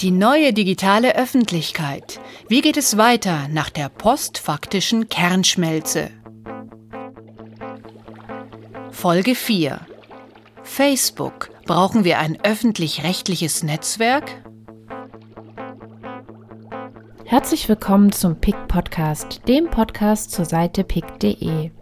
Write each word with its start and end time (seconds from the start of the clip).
Die 0.00 0.12
neue 0.12 0.52
digitale 0.52 1.16
Öffentlichkeit. 1.16 2.20
Wie 2.48 2.60
geht 2.60 2.76
es 2.76 2.96
weiter 2.96 3.48
nach 3.48 3.68
der 3.68 3.88
postfaktischen 3.88 5.08
Kernschmelze? 5.08 6.10
Folge 8.92 9.34
4. 9.34 9.80
Facebook. 10.62 11.50
Brauchen 11.66 12.04
wir 12.04 12.20
ein 12.20 12.38
öffentlich-rechtliches 12.44 13.64
Netzwerk? 13.64 14.42
Herzlich 17.24 17.68
willkommen 17.68 18.12
zum 18.12 18.36
PIC 18.36 18.68
Podcast, 18.68 19.42
dem 19.48 19.68
Podcast 19.68 20.30
zur 20.30 20.44
Seite 20.44 20.84
pic.de. 20.84 21.72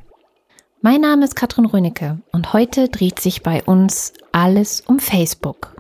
Mein 0.81 1.01
Name 1.03 1.25
ist 1.25 1.37
Katrin 1.37 1.67
Rönecke 1.67 2.23
und 2.33 2.53
heute 2.55 2.89
dreht 2.89 3.21
sich 3.21 3.43
bei 3.43 3.63
uns 3.63 4.15
alles 4.33 4.81
um 4.81 4.99
Facebook. 4.99 5.76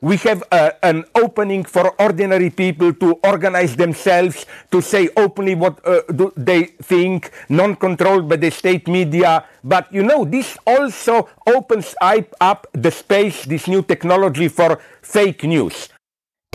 We 0.00 0.16
have 0.18 0.44
a, 0.52 0.84
an 0.84 1.04
opening 1.14 1.64
for 1.64 1.92
ordinary 2.00 2.50
people 2.50 2.92
to 2.94 3.18
organize 3.24 3.76
themselves, 3.76 4.46
to 4.70 4.80
say 4.80 5.08
openly 5.16 5.54
what 5.56 5.84
uh, 5.84 6.02
they 6.36 6.64
think, 6.82 7.30
non-controlled 7.48 8.28
by 8.28 8.36
the 8.36 8.50
state 8.50 8.86
media. 8.86 9.44
But 9.64 9.92
you 9.92 10.04
know, 10.04 10.24
this 10.24 10.56
also 10.66 11.28
opens 11.46 11.94
up 12.00 12.66
the 12.72 12.90
space, 12.90 13.44
this 13.44 13.66
new 13.66 13.82
technology 13.82 14.48
for 14.48 14.78
fake 15.02 15.42
news. 15.42 15.88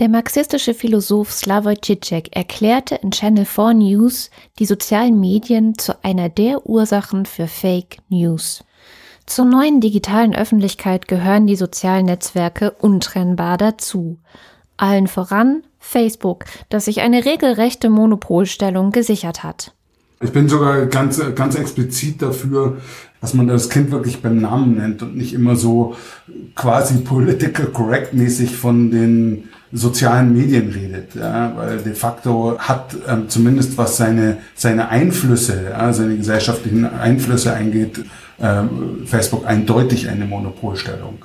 Der 0.00 0.08
marxistische 0.08 0.74
Philosoph 0.74 1.30
Slavoj 1.30 1.76
Žižek 1.80 2.34
erklärte 2.34 2.96
in 2.96 3.12
Channel 3.12 3.44
4 3.44 3.74
News 3.74 4.28
die 4.58 4.66
sozialen 4.66 5.20
Medien 5.20 5.78
zu 5.78 5.92
einer 6.02 6.28
der 6.28 6.66
Ursachen 6.66 7.26
für 7.26 7.46
Fake 7.46 7.98
News. 8.08 8.64
Zur 9.26 9.46
neuen 9.46 9.80
digitalen 9.80 10.34
Öffentlichkeit 10.34 11.08
gehören 11.08 11.46
die 11.46 11.56
sozialen 11.56 12.06
Netzwerke 12.06 12.72
untrennbar 12.72 13.56
dazu. 13.56 14.18
Allen 14.76 15.06
voran 15.06 15.62
Facebook, 15.78 16.44
das 16.68 16.86
sich 16.86 17.00
eine 17.00 17.24
regelrechte 17.24 17.88
Monopolstellung 17.88 18.90
gesichert 18.90 19.42
hat. 19.42 19.72
Ich 20.20 20.32
bin 20.32 20.48
sogar 20.48 20.86
ganz, 20.86 21.20
ganz 21.34 21.54
explizit 21.54 22.22
dafür, 22.22 22.78
dass 23.20 23.34
man 23.34 23.46
das 23.46 23.70
Kind 23.70 23.90
wirklich 23.90 24.22
beim 24.22 24.38
Namen 24.38 24.76
nennt 24.76 25.02
und 25.02 25.16
nicht 25.16 25.34
immer 25.34 25.56
so 25.56 25.96
quasi 26.54 26.98
political 26.98 27.66
correct 27.66 28.14
mäßig 28.14 28.56
von 28.56 28.90
den 28.90 29.48
sozialen 29.74 30.32
Medien 30.32 30.70
redet, 30.70 31.14
ja, 31.16 31.52
weil 31.56 31.78
de 31.78 31.94
facto 31.94 32.56
hat 32.58 32.96
ähm, 33.08 33.28
zumindest 33.28 33.76
was 33.76 33.96
seine 33.96 34.38
seine 34.54 34.88
Einflüsse, 34.88 35.64
ja, 35.70 35.92
seine 35.92 36.16
gesellschaftlichen 36.16 36.86
Einflüsse 36.86 37.52
eingeht, 37.52 38.04
ähm, 38.40 39.02
Facebook 39.04 39.46
eindeutig 39.46 40.08
eine 40.08 40.24
Monopolstellung. 40.24 41.24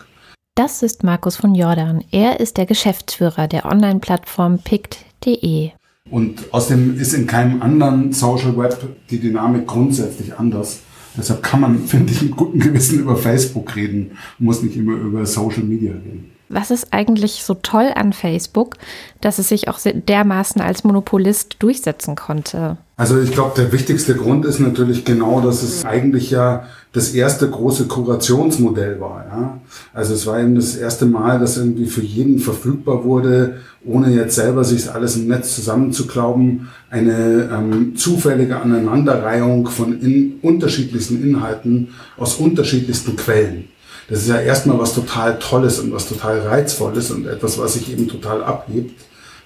Das 0.55 0.83
ist 0.83 1.03
Markus 1.03 1.37
von 1.37 1.55
Jordan. 1.55 2.03
Er 2.11 2.39
ist 2.39 2.57
der 2.57 2.65
Geschäftsführer 2.65 3.47
der 3.47 3.65
Online-Plattform 3.65 4.59
pict.de. 4.59 5.71
Und 6.09 6.51
außerdem 6.51 6.99
ist 6.99 7.13
in 7.13 7.27
keinem 7.27 7.61
anderen 7.61 8.11
Social 8.11 8.57
Web 8.57 8.77
die 9.09 9.19
Dynamik 9.19 9.67
grundsätzlich 9.67 10.37
anders. 10.37 10.79
Deshalb 11.15 11.43
kann 11.43 11.61
man, 11.61 11.79
finde 11.85 12.11
ich, 12.11 12.23
mit 12.23 12.35
gutem 12.35 12.59
Gewissen 12.59 12.99
über 12.99 13.15
Facebook 13.15 13.75
reden, 13.75 14.17
muss 14.39 14.63
nicht 14.63 14.75
immer 14.75 14.97
über 14.97 15.25
Social 15.25 15.63
Media 15.63 15.93
reden. 15.93 16.31
Was 16.49 16.71
ist 16.71 16.91
eigentlich 16.91 17.43
so 17.43 17.53
toll 17.53 17.91
an 17.95 18.11
Facebook, 18.11 18.75
dass 19.21 19.37
es 19.37 19.49
sich 19.49 19.67
auch 19.67 19.79
dermaßen 19.83 20.61
als 20.61 20.83
Monopolist 20.83 21.57
durchsetzen 21.59 22.15
konnte? 22.15 22.77
Also 22.97 23.21
ich 23.21 23.31
glaube, 23.31 23.53
der 23.55 23.71
wichtigste 23.71 24.15
Grund 24.15 24.45
ist 24.45 24.59
natürlich 24.59 25.05
genau, 25.05 25.41
dass 25.41 25.61
es 25.61 25.85
eigentlich 25.85 26.31
ja 26.31 26.65
das 26.91 27.13
erste 27.13 27.49
große 27.49 27.85
Kurationsmodell 27.85 28.99
war. 28.99 29.25
Ja? 29.31 29.61
Also 29.93 30.15
es 30.15 30.25
war 30.25 30.39
eben 30.39 30.55
das 30.55 30.75
erste 30.75 31.05
Mal, 31.05 31.39
dass 31.39 31.57
irgendwie 31.57 31.85
für 31.85 32.01
jeden 32.01 32.39
verfügbar 32.39 33.03
wurde, 33.03 33.59
ohne 33.85 34.09
jetzt 34.09 34.35
selber 34.35 34.63
sich 34.63 34.91
alles 34.91 35.15
im 35.15 35.27
Netz 35.27 35.55
zusammenzuklauben, 35.55 36.69
eine 36.89 37.49
ähm, 37.53 37.95
zufällige 37.95 38.59
Aneinanderreihung 38.59 39.67
von 39.67 40.01
in 40.01 40.39
unterschiedlichsten 40.41 41.23
Inhalten 41.23 41.89
aus 42.17 42.35
unterschiedlichsten 42.35 43.15
Quellen. 43.15 43.69
Das 44.09 44.21
ist 44.21 44.27
ja 44.27 44.39
erstmal 44.39 44.79
was 44.79 44.93
total 44.93 45.37
Tolles 45.37 45.79
und 45.79 45.93
was 45.93 46.07
total 46.07 46.39
Reizvolles 46.39 47.11
und 47.11 47.27
etwas, 47.27 47.59
was 47.59 47.75
sich 47.75 47.91
eben 47.91 48.07
total 48.07 48.43
abhebt 48.43 48.99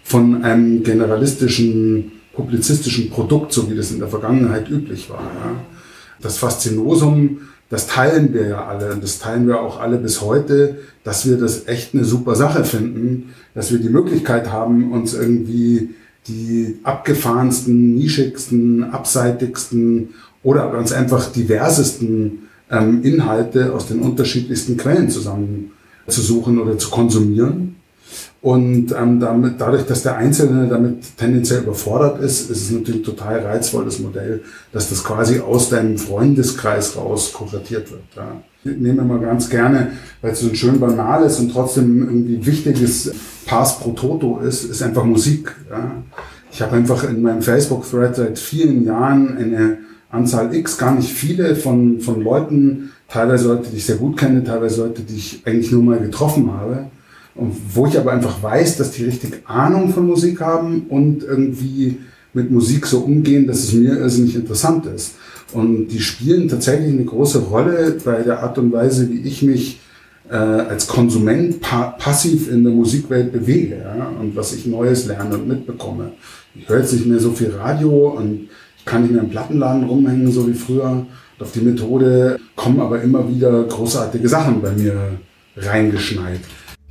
von 0.03 0.43
einem 0.43 0.83
generalistischen, 0.83 2.13
publizistischen 2.33 3.09
Produkt, 3.09 3.51
so 3.51 3.69
wie 3.69 3.75
das 3.75 3.91
in 3.91 3.99
der 3.99 4.07
Vergangenheit 4.07 4.69
üblich 4.69 5.09
war. 5.09 5.21
Ja. 5.21 5.55
Das 6.21 6.37
Faszinosum, 6.37 7.41
das 7.69 7.87
teilen 7.87 8.33
wir 8.33 8.47
ja 8.47 8.65
alle 8.65 8.93
und 8.93 9.03
das 9.03 9.19
teilen 9.19 9.47
wir 9.47 9.59
auch 9.59 9.79
alle 9.79 9.97
bis 9.97 10.21
heute, 10.21 10.77
dass 11.03 11.27
wir 11.27 11.37
das 11.37 11.67
echt 11.67 11.93
eine 11.93 12.05
super 12.05 12.35
Sache 12.35 12.63
finden, 12.63 13.33
dass 13.53 13.71
wir 13.71 13.79
die 13.79 13.89
Möglichkeit 13.89 14.51
haben, 14.51 14.93
uns 14.93 15.13
irgendwie 15.13 15.89
die 16.27 16.79
abgefahrensten, 16.83 17.95
nischigsten, 17.95 18.85
abseitigsten 18.85 20.09
oder 20.41 20.71
ganz 20.71 20.93
einfach 20.93 21.31
diversesten 21.31 22.43
ähm, 22.73 23.03
Inhalte 23.03 23.73
aus 23.73 23.87
den 23.87 23.99
unterschiedlichsten 23.99 24.77
Quellen 24.77 25.09
zusammen 25.09 25.71
zu 26.07 26.21
suchen 26.21 26.59
oder 26.59 26.77
zu 26.77 26.89
konsumieren. 26.89 27.75
Und 28.41 28.91
ähm, 28.91 29.21
damit, 29.21 29.53
dadurch, 29.57 29.85
dass 29.85 30.03
der 30.03 30.17
Einzelne 30.17 30.67
damit 30.67 31.17
tendenziell 31.17 31.61
überfordert 31.61 32.19
ist, 32.19 32.49
ist 32.51 32.63
es 32.63 32.71
natürlich 32.71 33.01
ein 33.01 33.05
total 33.05 33.39
reizvolles 33.39 33.99
Modell, 33.99 34.41
dass 34.73 34.89
das 34.89 35.01
quasi 35.01 35.39
aus 35.39 35.69
deinem 35.69 35.97
Freundeskreis 35.97 36.97
raus 36.97 37.31
kuratiert 37.31 37.89
wird. 37.89 38.03
Ja. 38.17 38.43
Ich 38.65 38.77
nehme 38.77 39.03
mal 39.03 39.19
ganz 39.19 39.49
gerne, 39.49 39.93
weil 40.21 40.33
es 40.33 40.41
so 40.41 40.49
ein 40.49 40.55
schön 40.55 40.79
banales 40.79 41.39
und 41.39 41.53
trotzdem 41.53 41.99
irgendwie 41.99 42.45
wichtiges 42.45 43.13
Pass 43.45 43.79
pro 43.79 43.91
Toto 43.91 44.39
ist, 44.39 44.65
ist 44.65 44.81
einfach 44.83 45.05
Musik. 45.05 45.55
Ja. 45.69 46.03
Ich 46.51 46.61
habe 46.61 46.75
einfach 46.75 47.09
in 47.09 47.21
meinem 47.21 47.41
Facebook-Thread 47.41 48.15
seit 48.15 48.39
vielen 48.39 48.83
Jahren 48.83 49.37
eine 49.37 49.77
Anzahl 50.13 50.53
X, 50.53 50.77
gar 50.77 50.95
nicht 50.95 51.11
viele 51.11 51.55
von, 51.55 51.99
von 51.99 52.21
Leuten, 52.21 52.91
teilweise 53.09 53.47
Leute, 53.47 53.69
die 53.71 53.77
ich 53.77 53.85
sehr 53.85 53.97
gut 53.97 54.17
kenne, 54.17 54.43
teilweise 54.43 54.83
Leute, 54.83 55.01
die 55.01 55.15
ich 55.15 55.41
eigentlich 55.45 55.71
nur 55.71 55.83
mal 55.83 55.99
getroffen 55.99 56.51
habe. 56.51 56.85
Und 57.35 57.55
wo 57.73 57.87
ich 57.87 57.97
aber 57.97 58.11
einfach 58.11 58.43
weiß, 58.43 58.77
dass 58.77 58.91
die 58.91 59.05
richtig 59.05 59.41
Ahnung 59.45 59.91
von 59.91 60.05
Musik 60.05 60.39
haben 60.39 60.83
und 60.89 61.23
irgendwie 61.23 61.97
mit 62.33 62.51
Musik 62.51 62.85
so 62.85 62.99
umgehen, 62.99 63.47
dass 63.47 63.63
es 63.63 63.73
mir 63.73 63.97
irrsinnig 63.97 64.35
interessant 64.35 64.85
ist. 64.85 65.15
Und 65.51 65.87
die 65.87 65.99
spielen 65.99 66.47
tatsächlich 66.47 66.93
eine 66.93 67.05
große 67.05 67.39
Rolle 67.39 67.97
bei 68.05 68.21
der 68.21 68.43
Art 68.43 68.57
und 68.59 68.71
Weise, 68.71 69.09
wie 69.09 69.21
ich 69.21 69.41
mich 69.41 69.79
äh, 70.29 70.35
als 70.35 70.87
Konsument 70.87 71.59
pa 71.59 71.95
passiv 71.97 72.51
in 72.51 72.63
der 72.63 72.73
Musikwelt 72.73 73.31
bewege 73.31 73.77
ja? 73.83 74.11
und 74.19 74.35
was 74.35 74.53
ich 74.53 74.65
Neues 74.65 75.05
lerne 75.05 75.35
und 75.35 75.47
mitbekomme. 75.47 76.11
Ich 76.55 76.69
höre 76.69 76.79
jetzt 76.79 76.93
nicht 76.93 77.07
mehr 77.07 77.19
so 77.19 77.31
viel 77.31 77.51
Radio 77.51 78.09
und 78.09 78.49
kann 78.85 79.05
ich 79.05 79.11
mir 79.11 79.19
im 79.19 79.29
Plattenladen 79.29 79.83
rumhängen, 79.83 80.31
so 80.31 80.47
wie 80.47 80.53
früher. 80.53 81.05
auf 81.39 81.51
die 81.51 81.61
Methode 81.61 82.39
kommen 82.55 82.79
aber 82.79 83.01
immer 83.01 83.27
wieder 83.27 83.63
großartige 83.63 84.29
Sachen 84.29 84.61
bei 84.61 84.71
mir 84.71 85.17
reingeschneit. 85.57 86.39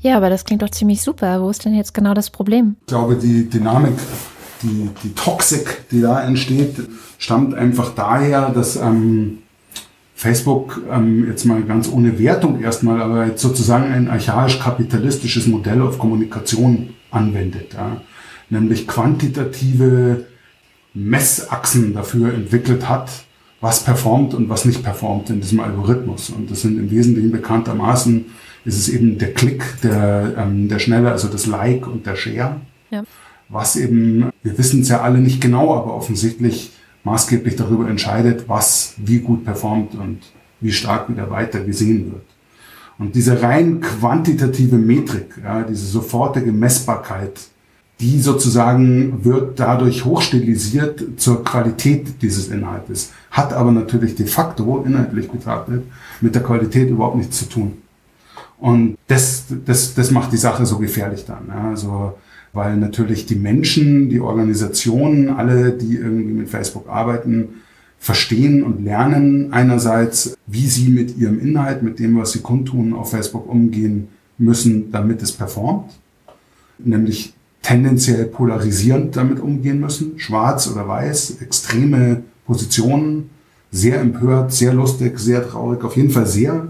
Ja, 0.01 0.17
aber 0.17 0.31
das 0.31 0.45
klingt 0.45 0.63
doch 0.63 0.71
ziemlich 0.71 1.01
super. 1.01 1.41
Wo 1.41 1.51
ist 1.51 1.65
denn 1.65 1.75
jetzt 1.75 1.95
genau 1.95 2.13
das 2.13 2.29
Problem? 2.29 2.77
Ich 2.81 2.87
glaube, 2.89 3.17
die 3.17 3.49
Dynamik, 3.49 3.95
die, 4.63 4.91
die 5.03 5.15
Toxik, 5.15 5.89
die 5.91 6.01
da 6.01 6.23
entsteht, 6.23 6.75
stammt 7.19 7.55
einfach 7.55 7.95
daher, 7.95 8.51
dass 8.51 8.77
ähm, 8.77 9.39
Facebook 10.15 10.83
ähm, 10.91 11.29
jetzt 11.29 11.45
mal 11.45 11.63
ganz 11.63 11.89
ohne 11.91 12.19
Wertung 12.19 12.61
erstmal, 12.61 13.01
aber 13.01 13.27
jetzt 13.27 13.43
sozusagen 13.43 13.93
ein 13.93 14.09
archaisch-kapitalistisches 14.09 15.47
Modell 15.47 15.81
auf 15.83 15.99
Kommunikation 15.99 16.91
anwendet. 17.11 17.75
Ja? 17.75 18.01
Nämlich 18.51 18.89
quantitative 18.89 20.27
Messachsen 20.95 21.95
dafür 21.95 22.35
entwickelt 22.35 22.89
hat, 22.89 23.11
was 23.61 23.85
performt 23.85 24.35
und 24.35 24.49
was 24.49 24.65
nicht 24.65 24.83
performt 24.83 25.31
in 25.31 25.41
diesem 25.41 25.61
Algorithmus. 25.61 26.31
Und 26.31 26.51
das 26.51 26.63
sind 26.63 26.79
im 26.79 26.91
Wesentlichen 26.91 27.31
bekanntermaßen, 27.31 28.27
ist 28.65 28.79
es 28.79 28.89
eben 28.89 29.19
der 29.19 29.35
Klick, 29.35 29.63
der, 29.83 30.35
ähm, 30.37 30.69
der 30.69 30.79
Schnelle, 30.79 31.11
also 31.11 31.29
das 31.29 31.47
Like 31.47 31.87
und 31.87 32.07
der 32.07 32.17
Share. 32.17 32.61
Ja. 32.91 33.05
Was 33.49 33.77
eben, 33.77 34.31
wir 34.43 34.59
wissen 34.59 34.83
es 34.83 34.89
ja 34.89 35.01
alle 35.01 35.19
nicht 35.19 35.41
genau, 35.41 35.75
aber 35.75 35.95
offensichtlich 35.95 36.73
maßgeblich 37.05 37.57
darüber 37.57 37.89
entscheidet, 37.89 38.49
was 38.49 38.95
wie 38.99 39.19
gut 39.19 39.45
performt 39.45 39.95
und 39.95 40.21
wie 40.61 40.73
stark 40.73 41.09
wieder 41.09 41.31
weiter 41.31 41.61
gesehen 41.61 42.13
wird. 42.13 42.25
Und 42.99 43.15
diese 43.15 43.43
rein 43.43 43.81
quantitative 43.81 44.77
Metrik, 44.77 45.35
ja, 45.43 45.63
diese 45.63 45.87
sofortige 45.87 46.53
Messbarkeit 46.53 47.41
die 48.03 48.21
sozusagen 48.21 49.25
wird 49.25 49.61
dadurch 49.61 50.05
hochstilisiert 50.05 51.05
zur 51.17 51.45
Qualität 51.45 52.21
dieses 52.21 52.49
Inhaltes, 52.49 53.13
hat 53.31 53.53
aber 53.53 53.71
natürlich 53.71 54.17
de 54.17 54.27
facto 54.27 54.83
inhaltlich 54.85 55.31
betrachtet 55.31 55.85
mit 56.21 56.35
der 56.35 56.43
Qualität 56.43 56.91
überhaupt 56.91 57.17
nichts 57.17 57.39
zu 57.39 57.49
tun. 57.49 57.75
Und 58.59 58.99
das, 59.07 59.45
das, 59.65 59.95
das 59.95 60.11
macht 60.11 60.33
die 60.33 60.37
Sache 60.37 60.67
so 60.67 60.79
gefährlich 60.79 61.25
dann. 61.25 61.51
Also, 61.51 62.15
weil 62.53 62.77
natürlich 62.77 63.25
die 63.27 63.37
Menschen, 63.37 64.09
die 64.09 64.21
Organisationen, 64.21 65.31
alle, 65.31 65.71
die 65.73 65.95
irgendwie 65.95 66.33
mit 66.33 66.49
Facebook 66.49 66.89
arbeiten, 66.89 67.61
verstehen 68.01 68.65
und 68.65 68.85
lernen 68.85 69.53
einerseits, 69.53 70.37
wie 70.49 70.67
sie 70.67 70.89
mit 70.89 71.17
ihrem 71.17 71.39
Inhalt, 71.39 71.85
mit 71.85 72.01
dem, 72.01 72.19
was 72.19 72.33
sie 72.33 72.41
kundtun, 72.41 72.95
auf 72.95 73.11
Facebook 73.11 73.49
umgehen 73.49 74.09
müssen, 74.39 74.91
damit 74.91 75.23
es 75.23 75.31
performt, 75.31 75.93
nämlich 76.79 77.35
tendenziell 77.63 78.25
polarisierend 78.27 79.17
damit 79.17 79.41
umgehen 79.41 79.81
müssen, 79.81 80.19
schwarz 80.19 80.71
oder 80.71 80.87
weiß, 80.87 81.39
extreme 81.41 82.25
Positionen, 82.45 83.31
sehr 83.71 84.01
empört, 84.01 84.53
sehr 84.53 84.75
lustig, 84.75 85.19
sehr 85.19 85.49
traurig, 85.49 85.83
auf 85.85 85.97
jeden 85.97 86.11
Fall 86.11 86.27
sehr, 86.27 86.69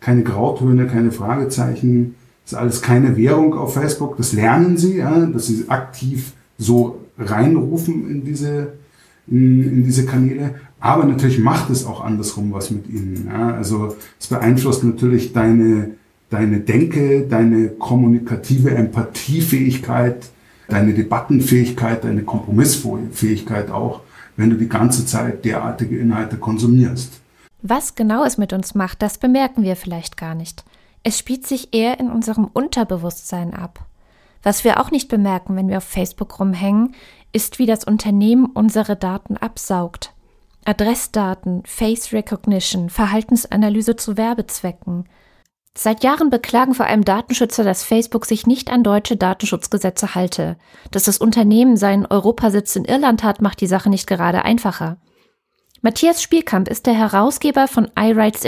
keine 0.00 0.22
Grautöne, 0.22 0.86
keine 0.86 1.10
Fragezeichen, 1.10 2.16
ist 2.44 2.54
alles 2.54 2.82
keine 2.82 3.16
Währung 3.16 3.54
auf 3.54 3.74
Facebook, 3.74 4.16
das 4.18 4.34
lernen 4.34 4.76
sie, 4.76 4.98
ja, 4.98 5.24
dass 5.26 5.46
sie 5.46 5.64
aktiv 5.68 6.32
so 6.58 7.00
reinrufen 7.18 8.10
in 8.10 8.24
diese, 8.24 8.74
in, 9.26 9.62
in 9.62 9.84
diese 9.84 10.04
Kanäle. 10.04 10.56
Aber 10.78 11.04
natürlich 11.04 11.38
macht 11.38 11.70
es 11.70 11.86
auch 11.86 12.04
andersrum 12.04 12.52
was 12.52 12.70
mit 12.70 12.88
ihnen. 12.90 13.28
Ja. 13.30 13.54
Also 13.54 13.96
es 14.20 14.26
beeinflusst 14.26 14.84
natürlich 14.84 15.32
deine, 15.32 15.92
deine 16.30 16.60
Denke, 16.60 17.26
deine 17.28 17.68
kommunikative 17.68 18.70
Empathiefähigkeit, 18.70 20.26
deine 20.68 20.94
Debattenfähigkeit, 20.94 22.04
deine 22.04 22.22
Kompromissfähigkeit 22.22 23.70
auch, 23.70 24.00
wenn 24.36 24.50
du 24.50 24.56
die 24.56 24.68
ganze 24.68 25.06
Zeit 25.06 25.44
derartige 25.44 25.98
Inhalte 25.98 26.36
konsumierst. 26.36 27.20
Was 27.62 27.94
genau 27.94 28.24
es 28.24 28.36
mit 28.36 28.52
uns 28.52 28.74
macht, 28.74 29.00
das 29.00 29.18
bemerken 29.18 29.62
wir 29.62 29.76
vielleicht 29.76 30.16
gar 30.16 30.34
nicht. 30.34 30.64
Es 31.02 31.18
spielt 31.18 31.46
sich 31.46 31.74
eher 31.74 32.00
in 32.00 32.10
unserem 32.10 32.46
Unterbewusstsein 32.46 33.54
ab. 33.54 33.86
Was 34.42 34.64
wir 34.64 34.80
auch 34.80 34.90
nicht 34.90 35.08
bemerken, 35.08 35.56
wenn 35.56 35.68
wir 35.68 35.78
auf 35.78 35.84
Facebook 35.84 36.38
rumhängen, 36.38 36.94
ist, 37.32 37.58
wie 37.58 37.66
das 37.66 37.84
Unternehmen 37.84 38.46
unsere 38.46 38.96
Daten 38.96 39.36
absaugt. 39.36 40.12
Adressdaten, 40.64 41.62
Face 41.66 42.12
Recognition, 42.12 42.90
Verhaltensanalyse 42.90 43.96
zu 43.96 44.16
Werbezwecken. 44.16 45.04
Seit 45.76 46.04
Jahren 46.04 46.30
beklagen 46.30 46.74
vor 46.74 46.86
allem 46.86 47.04
Datenschützer, 47.04 47.64
dass 47.64 47.82
Facebook 47.82 48.26
sich 48.26 48.46
nicht 48.46 48.70
an 48.70 48.84
deutsche 48.84 49.16
Datenschutzgesetze 49.16 50.14
halte. 50.14 50.56
Dass 50.92 51.04
das 51.04 51.18
Unternehmen 51.18 51.76
seinen 51.76 52.06
Europasitz 52.06 52.76
in 52.76 52.84
Irland 52.84 53.24
hat, 53.24 53.42
macht 53.42 53.60
die 53.60 53.66
Sache 53.66 53.90
nicht 53.90 54.06
gerade 54.06 54.44
einfacher. 54.44 54.98
Matthias 55.82 56.22
Spielkamp 56.22 56.68
ist 56.68 56.86
der 56.86 56.94
Herausgeber 56.94 57.68
von 57.68 57.90
iRights 57.98 58.46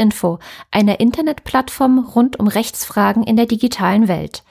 einer 0.70 1.00
Internetplattform 1.00 1.98
rund 1.98 2.38
um 2.38 2.46
Rechtsfragen 2.46 3.24
in 3.24 3.36
der 3.36 3.46
digitalen 3.46 4.08
Welt. 4.08 4.42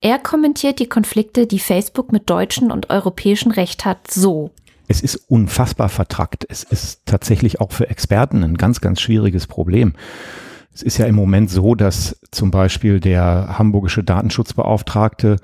Er 0.00 0.18
kommentiert 0.18 0.80
die 0.80 0.88
Konflikte, 0.88 1.46
die 1.46 1.60
Facebook 1.60 2.10
mit 2.10 2.28
deutschen 2.28 2.72
und 2.72 2.90
europäischen 2.90 3.52
Recht 3.52 3.84
hat, 3.84 4.10
so. 4.10 4.50
Es 4.88 5.00
ist 5.00 5.16
unfassbar 5.28 5.88
vertrackt. 5.88 6.44
Es 6.48 6.62
ist 6.64 7.02
tatsächlich 7.06 7.60
auch 7.60 7.70
für 7.70 7.88
Experten 7.88 8.42
ein 8.42 8.56
ganz, 8.56 8.80
ganz 8.80 9.00
schwieriges 9.00 9.46
Problem. 9.46 9.94
Es 10.74 10.82
ist 10.82 10.98
ja 10.98 11.06
im 11.06 11.14
Moment 11.14 11.50
so, 11.50 11.76
dass 11.76 12.18
zum 12.32 12.50
Beispiel 12.50 12.98
der 12.98 13.58
hamburgische 13.58 14.02
Datenschutzbeauftragte 14.02 15.36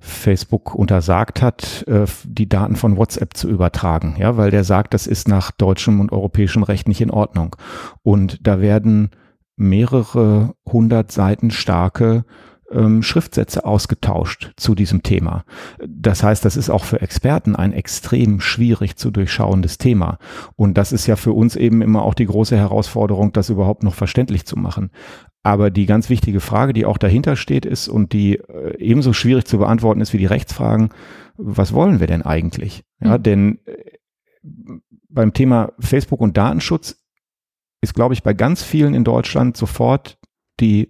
Facebook 0.00 0.74
untersagt 0.74 1.42
hat, 1.42 1.84
äh, 1.86 2.06
die 2.24 2.48
Daten 2.48 2.74
von 2.74 2.96
WhatsApp 2.96 3.36
zu 3.36 3.50
übertragen, 3.50 4.16
ja, 4.18 4.38
weil 4.38 4.50
der 4.50 4.64
sagt, 4.64 4.94
das 4.94 5.06
ist 5.06 5.28
nach 5.28 5.50
deutschem 5.50 6.00
und 6.00 6.10
europäischem 6.10 6.62
Recht 6.62 6.88
nicht 6.88 7.02
in 7.02 7.10
Ordnung. 7.10 7.54
Und 8.02 8.46
da 8.46 8.62
werden 8.62 9.10
mehrere 9.56 10.54
hundert 10.66 11.12
Seiten 11.12 11.50
starke 11.50 12.24
ähm, 12.70 13.02
Schriftsätze 13.02 13.64
ausgetauscht 13.64 14.52
zu 14.56 14.74
diesem 14.74 15.02
Thema. 15.02 15.44
Das 15.86 16.22
heißt, 16.22 16.44
das 16.44 16.56
ist 16.56 16.70
auch 16.70 16.84
für 16.84 17.00
Experten 17.00 17.56
ein 17.56 17.72
extrem 17.72 18.40
schwierig 18.40 18.96
zu 18.96 19.10
durchschauendes 19.10 19.78
Thema. 19.78 20.18
Und 20.56 20.78
das 20.78 20.92
ist 20.92 21.06
ja 21.06 21.16
für 21.16 21.32
uns 21.32 21.56
eben 21.56 21.82
immer 21.82 22.02
auch 22.02 22.14
die 22.14 22.26
große 22.26 22.56
Herausforderung, 22.56 23.32
das 23.32 23.50
überhaupt 23.50 23.82
noch 23.82 23.94
verständlich 23.94 24.44
zu 24.46 24.56
machen. 24.56 24.90
Aber 25.42 25.70
die 25.70 25.86
ganz 25.86 26.10
wichtige 26.10 26.40
Frage, 26.40 26.72
die 26.72 26.84
auch 26.84 26.98
dahinter 26.98 27.36
steht, 27.36 27.64
ist 27.64 27.88
und 27.88 28.12
die 28.12 28.36
äh, 28.36 28.76
ebenso 28.78 29.12
schwierig 29.12 29.46
zu 29.46 29.58
beantworten 29.58 30.00
ist 30.00 30.12
wie 30.12 30.18
die 30.18 30.26
Rechtsfragen, 30.26 30.90
was 31.36 31.72
wollen 31.72 32.00
wir 32.00 32.06
denn 32.06 32.22
eigentlich? 32.22 32.84
Ja, 33.00 33.18
mhm. 33.18 33.22
denn 33.22 33.58
äh, 33.64 33.76
beim 35.08 35.32
Thema 35.32 35.72
Facebook 35.78 36.20
und 36.20 36.36
Datenschutz 36.36 37.02
ist, 37.80 37.94
glaube 37.94 38.14
ich, 38.14 38.22
bei 38.22 38.34
ganz 38.34 38.62
vielen 38.62 38.94
in 38.94 39.04
Deutschland 39.04 39.56
sofort 39.56 40.18
die 40.60 40.88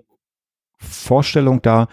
Vorstellung 0.78 1.62
da, 1.62 1.88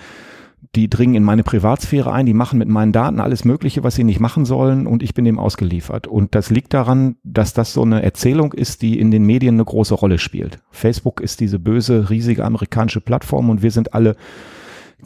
die 0.76 0.90
dringen 0.90 1.16
in 1.16 1.24
meine 1.24 1.44
Privatsphäre 1.44 2.12
ein, 2.12 2.26
die 2.26 2.34
machen 2.34 2.60
mit 2.60 2.68
meinen 2.68 2.92
Daten 2.92 3.20
alles 3.20 3.46
Mögliche, 3.46 3.84
was 3.84 3.96
sie 3.96 4.04
nicht 4.04 4.20
machen 4.20 4.46
sollen 4.46 4.88
und 4.88 5.04
ich 5.04 5.14
bin 5.14 5.26
dem 5.26 5.40
ausgeliefert. 5.40 6.08
Und 6.08 6.36
das 6.36 6.50
liegt 6.50 6.74
daran, 6.74 7.16
dass 7.24 7.54
das 7.54 7.74
so 7.74 7.84
eine 7.84 8.04
Erzählung 8.04 8.52
ist, 8.54 8.82
die 8.82 9.00
in 9.00 9.12
den 9.12 9.26
Medien 9.26 9.56
eine 9.56 9.66
große 9.66 9.94
Rolle 9.94 10.18
spielt. 10.18 10.60
Facebook 10.72 11.22
ist 11.22 11.40
diese 11.40 11.60
böse, 11.60 12.10
riesige 12.10 12.44
amerikanische 12.44 13.02
Plattform 13.02 13.50
und 13.50 13.62
wir 13.62 13.72
sind 13.72 13.94
alle 13.94 14.16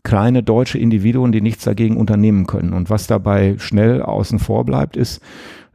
kleine 0.03 0.43
deutsche 0.43 0.77
Individuen, 0.77 1.31
die 1.31 1.41
nichts 1.41 1.65
dagegen 1.65 1.97
unternehmen 1.97 2.47
können. 2.47 2.73
Und 2.73 2.89
was 2.89 3.07
dabei 3.07 3.55
schnell 3.57 4.01
außen 4.01 4.39
vor 4.39 4.65
bleibt, 4.65 4.97
ist, 4.97 5.21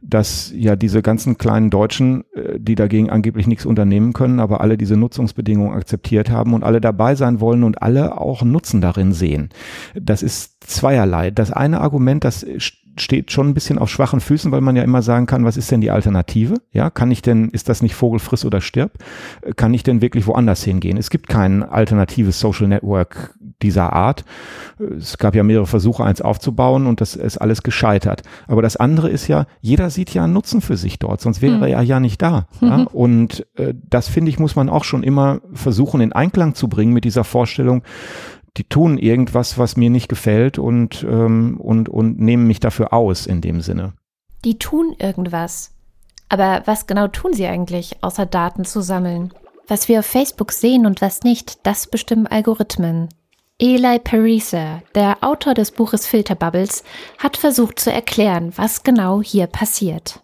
dass 0.07 0.51
ja 0.55 0.75
diese 0.75 1.01
ganzen 1.01 1.37
kleinen 1.37 1.69
Deutschen, 1.69 2.23
äh, 2.33 2.59
die 2.59 2.75
dagegen 2.75 3.09
angeblich 3.09 3.47
nichts 3.47 3.65
unternehmen 3.65 4.13
können, 4.13 4.39
aber 4.39 4.61
alle 4.61 4.77
diese 4.77 4.97
Nutzungsbedingungen 4.97 5.73
akzeptiert 5.73 6.29
haben 6.29 6.53
und 6.53 6.63
alle 6.63 6.81
dabei 6.81 7.15
sein 7.15 7.39
wollen 7.39 7.63
und 7.63 7.81
alle 7.81 8.19
auch 8.19 8.43
Nutzen 8.43 8.81
darin 8.81 9.13
sehen. 9.13 9.49
Das 9.99 10.21
ist 10.23 10.63
zweierlei. 10.65 11.31
Das 11.31 11.51
eine 11.51 11.81
Argument, 11.81 12.23
das 12.23 12.45
steht 12.97 13.31
schon 13.31 13.49
ein 13.49 13.53
bisschen 13.53 13.77
auf 13.77 13.89
schwachen 13.89 14.19
Füßen, 14.19 14.51
weil 14.51 14.61
man 14.61 14.75
ja 14.75 14.83
immer 14.83 15.01
sagen 15.01 15.25
kann, 15.25 15.45
was 15.45 15.57
ist 15.57 15.71
denn 15.71 15.81
die 15.81 15.91
Alternative? 15.91 16.55
Ja, 16.71 16.89
kann 16.89 17.11
ich 17.11 17.21
denn, 17.21 17.49
ist 17.49 17.69
das 17.69 17.81
nicht 17.81 17.95
Vogel 17.95 18.19
friss 18.19 18.45
oder 18.45 18.61
stirb? 18.61 18.93
Kann 19.55 19.73
ich 19.73 19.83
denn 19.83 20.01
wirklich 20.01 20.27
woanders 20.27 20.63
hingehen? 20.63 20.97
Es 20.97 21.09
gibt 21.09 21.27
kein 21.27 21.63
alternatives 21.63 22.39
Social 22.39 22.67
Network 22.67 23.35
dieser 23.61 23.93
Art. 23.93 24.25
Es 24.97 25.17
gab 25.17 25.35
ja 25.35 25.43
mehrere 25.43 25.67
Versuche, 25.67 26.03
eins 26.03 26.21
aufzubauen 26.21 26.87
und 26.87 27.01
das 27.01 27.15
ist 27.15 27.37
alles 27.37 27.63
gescheitert. 27.63 28.23
Aber 28.47 28.61
das 28.61 28.77
andere 28.77 29.09
ist 29.09 29.27
ja, 29.27 29.45
jeder 29.61 29.89
sieht 29.89 30.13
ja 30.13 30.23
einen 30.23 30.33
Nutzen 30.33 30.61
für 30.61 30.77
sich 30.77 30.99
dort, 30.99 31.21
sonst 31.21 31.41
wäre 31.41 31.55
hm. 31.55 31.63
er 31.63 31.81
ja 31.81 31.99
nicht 31.99 32.21
da. 32.21 32.47
Mhm. 32.61 32.67
Ja? 32.67 32.85
Und 32.91 33.45
äh, 33.55 33.73
das 33.89 34.07
finde 34.07 34.29
ich, 34.29 34.39
muss 34.39 34.55
man 34.55 34.69
auch 34.69 34.83
schon 34.83 35.03
immer 35.03 35.41
versuchen, 35.53 36.01
in 36.01 36.13
Einklang 36.13 36.55
zu 36.55 36.67
bringen 36.67 36.93
mit 36.93 37.03
dieser 37.03 37.23
Vorstellung, 37.23 37.83
die 38.57 38.63
tun 38.63 38.97
irgendwas, 38.97 39.57
was 39.57 39.75
mir 39.75 39.89
nicht 39.89 40.07
gefällt 40.07 40.57
und, 40.57 41.03
ähm, 41.03 41.59
und, 41.59 41.89
und 41.89 42.19
nehmen 42.19 42.47
mich 42.47 42.59
dafür 42.59 42.93
aus 42.93 43.25
in 43.25 43.41
dem 43.41 43.61
Sinne. 43.61 43.93
Die 44.43 44.57
tun 44.57 44.95
irgendwas. 44.99 45.71
Aber 46.29 46.63
was 46.65 46.87
genau 46.87 47.07
tun 47.07 47.33
sie 47.33 47.45
eigentlich, 47.45 47.97
außer 48.01 48.25
Daten 48.25 48.65
zu 48.65 48.81
sammeln? 48.81 49.33
Was 49.67 49.89
wir 49.89 49.99
auf 49.99 50.05
Facebook 50.05 50.51
sehen 50.51 50.85
und 50.85 51.01
was 51.01 51.21
nicht, 51.21 51.65
das 51.65 51.87
bestimmen 51.87 52.27
Algorithmen. 52.27 53.09
Eli 53.57 53.99
Parisa, 53.99 54.81
der 54.95 55.17
Autor 55.21 55.53
des 55.53 55.71
Buches 55.71 56.05
Filterbubbles, 56.05 56.83
hat 57.19 57.37
versucht 57.37 57.79
zu 57.79 57.91
erklären, 57.91 58.51
was 58.55 58.83
genau 58.83 59.21
hier 59.21 59.47
passiert. 59.47 60.21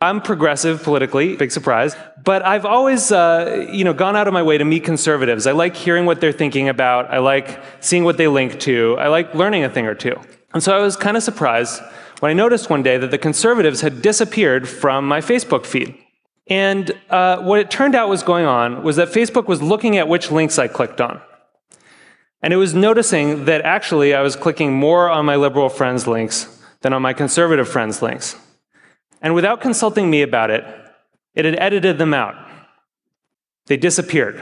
I'm 0.00 0.20
progressive 0.20 0.84
politically, 0.84 1.34
big 1.34 1.50
surprise, 1.50 1.96
but 2.22 2.46
I've 2.46 2.64
always, 2.64 3.10
uh, 3.10 3.66
you 3.68 3.82
know, 3.82 3.92
gone 3.92 4.14
out 4.14 4.28
of 4.28 4.32
my 4.32 4.44
way 4.44 4.56
to 4.56 4.64
meet 4.64 4.84
conservatives. 4.84 5.44
I 5.44 5.52
like 5.52 5.74
hearing 5.74 6.06
what 6.06 6.20
they're 6.20 6.30
thinking 6.30 6.68
about. 6.68 7.10
I 7.10 7.18
like 7.18 7.60
seeing 7.80 8.04
what 8.04 8.16
they 8.16 8.28
link 8.28 8.60
to. 8.60 8.96
I 9.00 9.08
like 9.08 9.34
learning 9.34 9.64
a 9.64 9.68
thing 9.68 9.86
or 9.86 9.96
two. 9.96 10.14
And 10.54 10.62
so 10.62 10.76
I 10.76 10.80
was 10.80 10.96
kind 10.96 11.16
of 11.16 11.24
surprised 11.24 11.82
when 12.20 12.30
I 12.30 12.32
noticed 12.32 12.70
one 12.70 12.84
day 12.84 12.96
that 12.96 13.10
the 13.10 13.18
conservatives 13.18 13.80
had 13.80 14.00
disappeared 14.00 14.68
from 14.68 15.06
my 15.06 15.20
Facebook 15.20 15.66
feed. 15.66 15.96
And 16.46 16.92
uh, 17.10 17.38
what 17.38 17.58
it 17.58 17.68
turned 17.68 17.96
out 17.96 18.08
was 18.08 18.22
going 18.22 18.46
on 18.46 18.84
was 18.84 18.96
that 18.96 19.08
Facebook 19.08 19.48
was 19.48 19.60
looking 19.60 19.96
at 19.96 20.06
which 20.06 20.30
links 20.30 20.60
I 20.60 20.68
clicked 20.68 21.00
on. 21.00 21.20
And 22.40 22.52
it 22.52 22.56
was 22.56 22.72
noticing 22.72 23.46
that 23.46 23.62
actually 23.62 24.14
I 24.14 24.22
was 24.22 24.36
clicking 24.36 24.72
more 24.72 25.10
on 25.10 25.26
my 25.26 25.34
liberal 25.34 25.68
friends' 25.68 26.06
links 26.06 26.62
than 26.82 26.92
on 26.92 27.02
my 27.02 27.12
conservative 27.12 27.68
friends' 27.68 28.00
links. 28.00 28.36
And 29.20 29.34
without 29.34 29.60
consulting 29.60 30.08
me 30.10 30.22
about 30.22 30.52
it, 30.52 30.64
it 31.34 31.44
had 31.44 31.56
edited 31.58 31.98
them 31.98 32.14
out. 32.14 32.34
They 33.66 33.78
disappeared. 33.78 34.40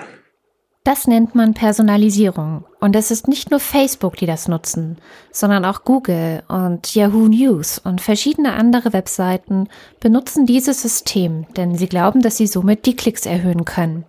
Das 0.84 1.08
nennt 1.08 1.34
man 1.34 1.52
Personalisierung. 1.52 2.64
Und 2.78 2.94
es 2.94 3.10
ist 3.10 3.26
nicht 3.26 3.50
nur 3.50 3.58
Facebook, 3.58 4.14
die 4.14 4.26
das 4.26 4.46
nutzen, 4.46 4.98
sondern 5.32 5.64
auch 5.64 5.82
Google 5.82 6.44
und 6.46 6.94
Yahoo 6.94 7.26
News 7.26 7.80
und 7.80 8.00
verschiedene 8.00 8.52
andere 8.52 8.92
Webseiten 8.92 9.68
benutzen 9.98 10.46
dieses 10.46 10.82
System, 10.82 11.46
denn 11.56 11.74
sie 11.74 11.88
glauben, 11.88 12.22
dass 12.22 12.36
sie 12.36 12.46
somit 12.46 12.86
die 12.86 12.94
Klicks 12.94 13.26
erhöhen 13.26 13.64
können. 13.64 14.04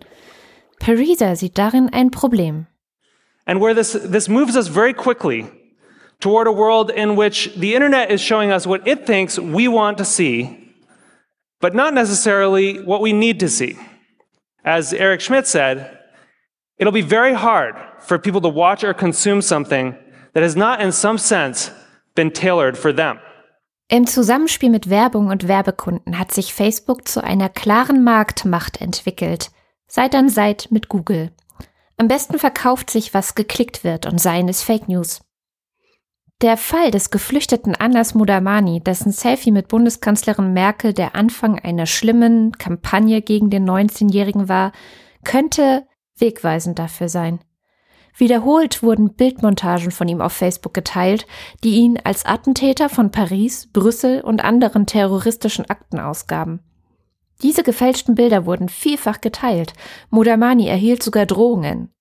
Parisa 0.78 1.34
sieht 1.34 1.58
darin 1.58 1.88
ein 1.92 2.12
Problem. 2.12 2.68
And 3.44 3.60
where 3.60 3.74
this, 3.74 3.98
this 4.12 4.28
moves 4.28 4.54
us 4.54 4.68
very 4.68 4.94
quickly 4.94 5.46
toward 6.20 6.46
a 6.46 6.52
world 6.52 6.90
in 6.90 7.16
which 7.16 7.52
the 7.56 7.74
internet 7.74 8.10
is 8.10 8.20
showing 8.20 8.50
us 8.50 8.66
what 8.66 8.86
it 8.86 9.06
thinks 9.06 9.38
we 9.38 9.68
want 9.68 9.98
to 9.98 10.04
see, 10.04 10.74
but 11.60 11.74
not 11.74 11.94
necessarily 11.94 12.80
what 12.82 13.00
we 13.00 13.12
need 13.12 13.40
to 13.40 13.48
see. 13.48 13.76
As 14.64 14.92
Eric 14.92 15.20
Schmidt 15.20 15.46
said, 15.46 15.98
it'll 16.78 16.92
be 16.92 17.02
very 17.02 17.34
hard 17.34 17.74
for 18.00 18.18
people 18.18 18.40
to 18.40 18.48
watch 18.48 18.84
or 18.84 18.94
consume 18.94 19.42
something 19.42 19.94
that 20.34 20.42
has 20.42 20.56
not, 20.56 20.80
in 20.80 20.92
some 20.92 21.18
sense, 21.18 21.70
been 22.14 22.30
tailored 22.30 22.76
for 22.76 22.92
them. 22.92 23.18
Im 23.90 24.06
Zusammenspiel 24.06 24.68
mit 24.68 24.90
Werbung 24.90 25.28
und 25.28 25.48
Werbekunden 25.48 26.18
hat 26.18 26.32
sich 26.32 26.52
Facebook 26.52 27.08
zu 27.08 27.24
einer 27.24 27.48
klaren 27.48 28.04
Marktmacht 28.04 28.82
entwickelt, 28.82 29.50
seit 29.86 30.14
an 30.14 30.28
Seit 30.28 30.68
mit 30.70 30.90
Google. 30.90 31.30
Am 31.96 32.06
besten 32.06 32.38
verkauft 32.38 32.90
sich, 32.90 33.14
was 33.14 33.34
geklickt 33.34 33.84
wird 33.84 34.04
und 34.04 34.20
seien 34.20 34.48
es 34.48 34.62
Fake 34.62 34.88
News. 34.88 35.20
Der 36.40 36.56
Fall 36.56 36.92
des 36.92 37.10
geflüchteten 37.10 37.74
Anas 37.74 38.14
Mudamani, 38.14 38.80
dessen 38.80 39.10
Selfie 39.10 39.50
mit 39.50 39.66
Bundeskanzlerin 39.66 40.52
Merkel 40.52 40.92
der 40.92 41.16
Anfang 41.16 41.58
einer 41.58 41.86
schlimmen 41.86 42.52
Kampagne 42.52 43.22
gegen 43.22 43.50
den 43.50 43.68
19-Jährigen 43.68 44.48
war, 44.48 44.70
könnte 45.24 45.84
wegweisend 46.16 46.78
dafür 46.78 47.08
sein. 47.08 47.40
Wiederholt 48.16 48.84
wurden 48.84 49.14
Bildmontagen 49.14 49.90
von 49.90 50.06
ihm 50.06 50.20
auf 50.20 50.32
Facebook 50.32 50.74
geteilt, 50.74 51.26
die 51.64 51.74
ihn 51.74 51.98
als 52.02 52.24
Attentäter 52.24 52.88
von 52.88 53.10
Paris, 53.10 53.68
Brüssel 53.72 54.20
und 54.20 54.44
anderen 54.44 54.86
terroristischen 54.86 55.68
Akten 55.68 55.98
ausgaben. 55.98 56.60
Diese 57.42 57.64
gefälschten 57.64 58.14
Bilder 58.14 58.46
wurden 58.46 58.68
vielfach 58.68 59.20
geteilt. 59.20 59.72
Modamani 60.10 60.68
erhielt 60.68 61.02
sogar 61.02 61.26
Drohungen. 61.26 61.92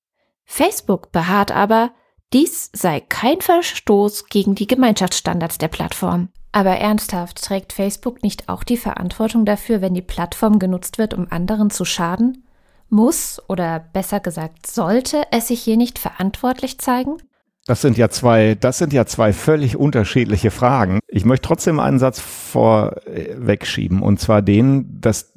Facebook 0.45 1.11
beharrt 1.11 1.51
aber, 1.51 1.91
dies 2.33 2.69
sei 2.73 2.99
kein 2.99 3.41
Verstoß 3.41 4.25
gegen 4.27 4.55
die 4.55 4.67
Gemeinschaftsstandards 4.67 5.57
der 5.57 5.69
Plattform. 5.69 6.29
Aber 6.51 6.71
ernsthaft, 6.71 7.41
trägt 7.43 7.73
Facebook 7.73 8.23
nicht 8.23 8.49
auch 8.49 8.63
die 8.63 8.77
Verantwortung 8.77 9.45
dafür, 9.45 9.81
wenn 9.81 9.93
die 9.93 10.01
Plattform 10.01 10.59
genutzt 10.59 10.97
wird, 10.97 11.13
um 11.13 11.27
anderen 11.29 11.69
zu 11.69 11.85
schaden? 11.85 12.43
Muss 12.89 13.41
oder 13.47 13.79
besser 13.79 14.19
gesagt 14.19 14.65
sollte 14.67 15.23
es 15.31 15.47
sich 15.49 15.61
hier 15.61 15.77
nicht 15.77 15.99
verantwortlich 15.99 16.79
zeigen? 16.79 17.17
Das 17.65 17.81
sind 17.81 17.97
ja 17.97 18.09
zwei, 18.09 18.55
das 18.55 18.77
sind 18.77 18.93
ja 18.93 19.05
zwei 19.05 19.33
völlig 19.33 19.75
unterschiedliche 19.75 20.51
Fragen. 20.51 20.99
Ich 21.09 21.25
möchte 21.25 21.47
trotzdem 21.47 21.81
einen 21.81 21.99
Satz 21.99 22.21
vorwegschieben 22.21 24.01
und 24.01 24.21
zwar 24.21 24.41
den, 24.41 25.01
dass 25.01 25.33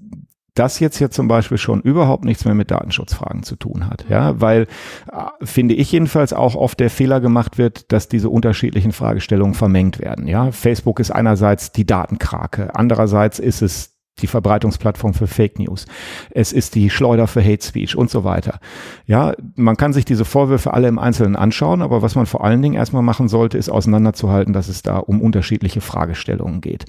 das 0.54 0.80
jetzt 0.80 0.98
hier 0.98 1.10
zum 1.10 1.28
Beispiel 1.28 1.58
schon 1.58 1.80
überhaupt 1.80 2.24
nichts 2.24 2.44
mehr 2.44 2.54
mit 2.54 2.70
Datenschutzfragen 2.70 3.42
zu 3.42 3.56
tun 3.56 3.86
hat. 3.86 4.04
Ja, 4.08 4.40
weil 4.40 4.66
äh, 5.12 5.44
finde 5.44 5.74
ich 5.74 5.92
jedenfalls 5.92 6.32
auch 6.32 6.54
oft 6.54 6.80
der 6.80 6.90
Fehler 6.90 7.20
gemacht 7.20 7.58
wird, 7.58 7.92
dass 7.92 8.08
diese 8.08 8.28
unterschiedlichen 8.28 8.92
Fragestellungen 8.92 9.54
vermengt 9.54 9.98
werden. 9.98 10.26
Ja, 10.26 10.50
Facebook 10.52 11.00
ist 11.00 11.10
einerseits 11.10 11.72
die 11.72 11.86
Datenkrake, 11.86 12.74
andererseits 12.74 13.38
ist 13.38 13.62
es 13.62 13.99
die 14.20 14.26
Verbreitungsplattform 14.26 15.14
für 15.14 15.26
Fake 15.26 15.58
News. 15.58 15.86
Es 16.30 16.52
ist 16.52 16.74
die 16.74 16.90
Schleuder 16.90 17.26
für 17.26 17.42
Hate 17.42 17.64
Speech 17.64 17.96
und 17.96 18.10
so 18.10 18.24
weiter. 18.24 18.60
Ja, 19.06 19.34
man 19.56 19.76
kann 19.76 19.92
sich 19.92 20.04
diese 20.04 20.24
Vorwürfe 20.24 20.72
alle 20.72 20.88
im 20.88 20.98
Einzelnen 20.98 21.36
anschauen, 21.36 21.82
aber 21.82 22.02
was 22.02 22.14
man 22.14 22.26
vor 22.26 22.44
allen 22.44 22.62
Dingen 22.62 22.74
erstmal 22.74 23.02
machen 23.02 23.28
sollte, 23.28 23.58
ist 23.58 23.70
auseinanderzuhalten, 23.70 24.52
dass 24.52 24.68
es 24.68 24.82
da 24.82 24.98
um 24.98 25.20
unterschiedliche 25.20 25.80
Fragestellungen 25.80 26.60
geht. 26.60 26.84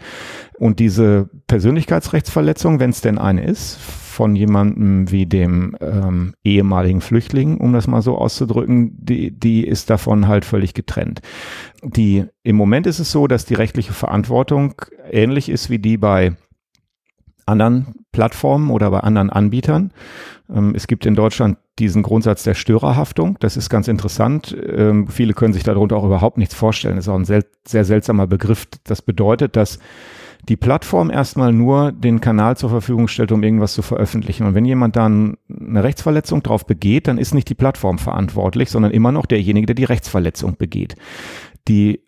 Und 0.58 0.80
diese 0.80 1.30
Persönlichkeitsrechtsverletzung, 1.48 2.80
wenn 2.80 2.92
es 2.92 3.02
denn 3.02 3.18
eine 3.18 3.44
ist, 3.44 3.80
von 4.12 4.36
jemandem 4.36 5.10
wie 5.10 5.26
dem 5.26 5.76
ähm, 5.80 6.34
ehemaligen 6.44 7.02
Flüchtling, 7.02 7.58
um 7.58 7.74
das 7.74 7.88
mal 7.88 8.02
so 8.02 8.18
auszudrücken, 8.18 8.96
die, 9.00 9.32
die 9.32 9.66
ist 9.66 9.90
davon 9.90 10.28
halt 10.28 10.46
völlig 10.46 10.74
getrennt. 10.74 11.22
Die, 11.82 12.26
im 12.44 12.56
Moment 12.58 12.86
ist 12.88 13.00
es 13.00 13.12
so, 13.12 13.26
dass 13.26 13.46
die 13.46 13.56
rechtliche 13.56 13.94
Verantwortung 13.94 14.76
ähnlich 15.10 15.50
ist 15.50 15.70
wie 15.70 15.80
die 15.80 15.98
bei 15.98 16.34
anderen 17.52 18.06
Plattformen 18.12 18.72
oder 18.72 18.90
bei 18.90 19.02
anderen 19.02 19.30
Anbietern. 19.30 19.92
Ähm, 20.50 20.74
es 20.76 20.88
gibt 20.88 21.06
in 21.06 21.16
Deutschland 21.16 21.58
diesen 21.80 22.04
Grundsatz 22.04 22.44
der 22.44 22.54
Störerhaftung. 22.54 23.38
Das 23.40 23.58
ist 23.58 23.70
ganz 23.70 23.88
interessant. 23.88 24.56
Ähm, 24.68 25.08
viele 25.08 25.34
können 25.34 25.54
sich 25.54 25.64
darunter 25.64 25.98
auch 25.98 26.06
überhaupt 26.06 26.38
nichts 26.38 26.56
vorstellen. 26.56 26.96
Das 26.96 27.06
ist 27.06 27.10
auch 27.10 27.16
ein 27.16 27.26
sel 27.26 27.46
sehr 27.68 27.86
seltsamer 27.86 28.28
Begriff. 28.28 28.68
Das 28.84 29.02
bedeutet, 29.02 29.56
dass 29.56 29.80
die 30.50 30.58
Plattform 30.58 31.12
erstmal 31.12 31.54
nur 31.54 31.92
den 31.92 32.20
Kanal 32.20 32.58
zur 32.58 32.70
Verfügung 32.70 33.08
stellt, 33.08 33.32
um 33.32 33.44
irgendwas 33.44 33.74
zu 33.74 33.82
veröffentlichen. 33.82 34.48
Und 34.48 34.56
wenn 34.56 34.66
jemand 34.66 34.96
dann 34.96 35.38
eine 35.50 35.84
Rechtsverletzung 35.84 36.42
drauf 36.42 36.66
begeht, 36.66 37.08
dann 37.08 37.20
ist 37.20 37.34
nicht 37.34 37.50
die 37.50 37.56
Plattform 37.56 38.00
verantwortlich, 38.00 38.70
sondern 38.72 38.92
immer 38.92 39.12
noch 39.12 39.28
derjenige, 39.28 39.68
der 39.68 39.76
die 39.76 39.84
Rechtsverletzung 39.84 40.58
begeht. 40.58 40.96
Die 41.68 42.02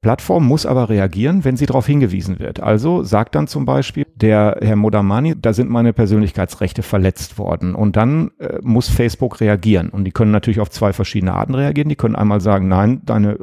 Plattform 0.00 0.46
muss 0.46 0.66
aber 0.66 0.88
reagieren, 0.88 1.44
wenn 1.44 1.56
sie 1.56 1.66
darauf 1.66 1.86
hingewiesen 1.86 2.38
wird. 2.38 2.60
Also 2.60 3.02
sagt 3.02 3.34
dann 3.34 3.48
zum 3.48 3.64
Beispiel 3.64 4.06
der 4.14 4.58
Herr 4.60 4.76
Modamani, 4.76 5.34
da 5.36 5.52
sind 5.52 5.68
meine 5.68 5.92
Persönlichkeitsrechte 5.92 6.82
verletzt 6.82 7.38
worden. 7.38 7.74
Und 7.74 7.96
dann 7.96 8.30
äh, 8.38 8.58
muss 8.62 8.88
Facebook 8.88 9.40
reagieren. 9.40 9.88
Und 9.88 10.04
die 10.04 10.12
können 10.12 10.30
natürlich 10.30 10.60
auf 10.60 10.70
zwei 10.70 10.92
verschiedene 10.92 11.34
Arten 11.34 11.54
reagieren. 11.54 11.88
Die 11.88 11.96
können 11.96 12.16
einmal 12.16 12.40
sagen, 12.40 12.68
nein, 12.68 13.02
deine 13.04 13.38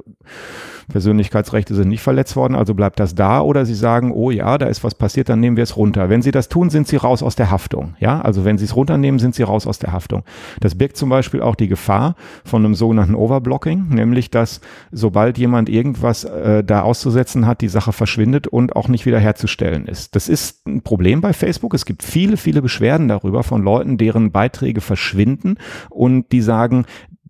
Persönlichkeitsrechte 0.90 1.76
sind 1.76 1.90
nicht 1.90 2.02
verletzt 2.02 2.36
worden, 2.36 2.56
also 2.56 2.74
bleibt 2.74 3.00
das 3.00 3.14
da. 3.14 3.42
Oder 3.42 3.66
Sie 3.66 3.74
sagen, 3.74 4.12
oh 4.12 4.32
ja, 4.32 4.58
da 4.58 4.68
ist 4.68 4.84
was 4.84 4.96
passiert, 4.96 5.30
dann 5.30 5.40
nehmen 5.40 5.58
wir 5.58 5.64
es 5.64 5.76
runter. 5.76 6.10
Wenn 6.10 6.22
Sie 6.22 6.32
das 6.32 6.48
tun, 6.48 6.70
sind 6.70 6.88
Sie 6.88 6.96
raus 6.96 7.22
aus 7.22 7.36
der 7.36 7.52
Haftung. 7.52 7.96
Ja, 8.00 8.22
also 8.22 8.46
wenn 8.46 8.58
Sie 8.58 8.66
es 8.66 8.76
runternehmen, 8.76 9.20
sind 9.20 9.36
Sie 9.36 9.44
raus 9.44 9.68
aus 9.68 9.80
der 9.80 9.92
Haftung. 9.92 10.24
Das 10.60 10.76
birgt 10.76 10.98
zum 10.98 11.10
Beispiel 11.10 11.42
auch 11.42 11.56
die 11.56 11.68
Gefahr 11.68 12.16
von 12.46 12.64
einem 12.64 12.76
sogenannten 12.76 13.16
Overblocking, 13.16 13.90
nämlich 13.90 14.32
dass 14.32 14.62
sobald 14.92 15.38
jemand 15.38 15.70
irgendwas 15.70 16.24
äh, 16.24 16.64
da 16.64 16.82
auszusetzen 16.82 17.46
hat, 17.46 17.62
die 17.62 17.68
Sache 17.68 17.92
verschwindet 17.92 18.48
und 18.48 18.76
auch 18.76 18.88
nicht 18.88 19.06
wieder 19.06 19.20
herzustellen 19.20 19.88
ist. 19.88 20.16
Das 20.16 20.30
ist 20.30 20.66
ein 20.68 20.82
Problem 20.82 21.22
bei 21.22 21.34
Facebook. 21.34 21.74
Es 21.74 21.86
gibt 21.86 22.04
viele, 22.04 22.38
viele 22.38 22.62
Beschwerden 22.62 23.08
darüber 23.08 23.44
von 23.44 23.62
Leuten, 23.62 23.98
deren 23.98 24.32
Beiträge 24.32 24.82
verschwinden 24.82 25.58
und 25.90 26.32
die 26.32 26.42
sagen, 26.42 26.86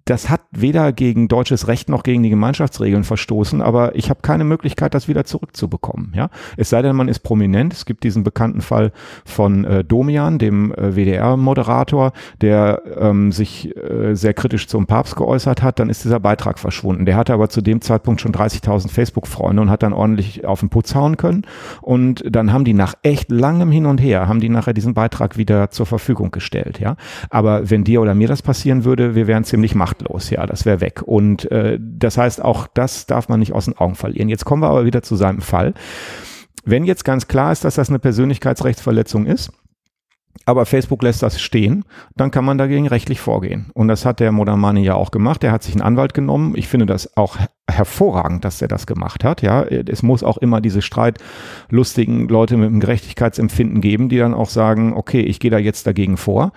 das 0.09 0.29
hat 0.29 0.41
weder 0.51 0.93
gegen 0.93 1.27
deutsches 1.27 1.67
Recht 1.67 1.89
noch 1.89 2.03
gegen 2.03 2.23
die 2.23 2.29
Gemeinschaftsregeln 2.29 3.03
verstoßen, 3.03 3.61
aber 3.61 3.95
ich 3.95 4.09
habe 4.09 4.21
keine 4.21 4.45
Möglichkeit, 4.45 4.93
das 4.93 5.09
wieder 5.09 5.25
zurückzubekommen. 5.25 6.13
Ja, 6.15 6.29
es 6.55 6.69
sei 6.69 6.81
denn, 6.81 6.95
man 6.95 7.09
ist 7.09 7.19
prominent. 7.19 7.73
Es 7.73 7.85
gibt 7.85 8.03
diesen 8.03 8.23
bekannten 8.23 8.61
Fall 8.61 8.93
von 9.25 9.65
äh, 9.65 9.83
Domian, 9.83 10.39
dem 10.39 10.73
äh, 10.73 10.95
WDR-Moderator, 10.95 12.13
der 12.41 12.81
ähm, 12.97 13.33
sich 13.33 13.75
äh, 13.75 14.15
sehr 14.15 14.33
kritisch 14.33 14.67
zum 14.67 14.87
Papst 14.87 15.17
geäußert 15.17 15.61
hat. 15.61 15.79
Dann 15.79 15.89
ist 15.89 16.05
dieser 16.05 16.21
Beitrag 16.21 16.57
verschwunden. 16.57 17.05
Der 17.05 17.17
hatte 17.17 17.33
aber 17.33 17.49
zu 17.49 17.61
dem 17.61 17.81
Zeitpunkt 17.81 18.21
schon 18.21 18.31
30.000 18.31 18.89
Facebook-Freunde 18.89 19.61
und 19.61 19.69
hat 19.69 19.83
dann 19.83 19.93
ordentlich 19.93 20.45
auf 20.45 20.61
den 20.61 20.69
Putz 20.69 20.95
hauen 20.95 21.17
können. 21.17 21.45
Und 21.81 22.23
dann 22.29 22.53
haben 22.53 22.63
die 22.63 22.73
nach 22.73 22.93
echt 23.03 23.29
langem 23.29 23.71
Hin 23.71 23.85
und 23.85 23.97
Her 23.99 24.27
haben 24.29 24.39
die 24.39 24.49
nachher 24.49 24.73
diesen 24.73 24.93
Beitrag 24.93 25.37
wieder 25.37 25.69
zur 25.69 25.85
Verfügung 25.85 26.31
gestellt. 26.31 26.79
Ja, 26.79 26.95
aber 27.29 27.69
wenn 27.69 27.83
dir 27.83 28.01
oder 28.01 28.15
mir 28.15 28.29
das 28.29 28.41
passieren 28.41 28.85
würde, 28.85 29.13
wir 29.13 29.27
wären 29.27 29.43
ziemlich 29.43 29.75
macht 29.75 29.96
machtlos, 29.97 30.29
ja, 30.29 30.45
das 30.45 30.65
wäre 30.65 30.81
weg. 30.81 31.01
Und 31.05 31.49
äh, 31.51 31.77
das 31.79 32.17
heißt, 32.17 32.41
auch 32.43 32.67
das 32.73 33.05
darf 33.05 33.29
man 33.29 33.39
nicht 33.39 33.53
aus 33.53 33.65
den 33.65 33.77
Augen 33.77 33.95
verlieren. 33.95 34.29
Jetzt 34.29 34.45
kommen 34.45 34.61
wir 34.61 34.69
aber 34.69 34.85
wieder 34.85 35.01
zu 35.01 35.15
seinem 35.15 35.41
Fall. 35.41 35.73
Wenn 36.65 36.85
jetzt 36.85 37.05
ganz 37.05 37.27
klar 37.27 37.51
ist, 37.51 37.63
dass 37.63 37.75
das 37.75 37.89
eine 37.89 37.99
Persönlichkeitsrechtsverletzung 37.99 39.25
ist, 39.25 39.51
aber 40.45 40.65
Facebook 40.65 41.03
lässt 41.03 41.23
das 41.23 41.39
stehen, 41.39 41.85
dann 42.15 42.31
kann 42.31 42.45
man 42.45 42.57
dagegen 42.57 42.87
rechtlich 42.87 43.19
vorgehen. 43.19 43.71
Und 43.73 43.87
das 43.87 44.05
hat 44.05 44.19
der 44.19 44.31
Modamani 44.31 44.83
ja 44.83 44.95
auch 44.95 45.11
gemacht. 45.11 45.43
Er 45.43 45.51
hat 45.51 45.63
sich 45.63 45.73
einen 45.73 45.81
Anwalt 45.81 46.13
genommen. 46.13 46.53
Ich 46.55 46.67
finde 46.67 46.85
das 46.85 47.15
auch 47.17 47.37
hervorragend, 47.69 48.45
dass 48.45 48.61
er 48.61 48.67
das 48.67 48.87
gemacht 48.87 49.23
hat. 49.23 49.41
Ja, 49.41 49.63
es 49.63 50.01
muss 50.03 50.23
auch 50.23 50.37
immer 50.37 50.61
diese 50.61 50.81
streitlustigen 50.81 52.27
Leute 52.27 52.55
mit 52.57 52.67
einem 52.67 52.79
Gerechtigkeitsempfinden 52.79 53.81
geben, 53.81 54.09
die 54.09 54.17
dann 54.17 54.33
auch 54.33 54.49
sagen, 54.49 54.93
okay, 54.93 55.21
ich 55.21 55.39
gehe 55.39 55.51
da 55.51 55.57
jetzt 55.57 55.85
dagegen 55.85 56.17
vor. 56.17 56.53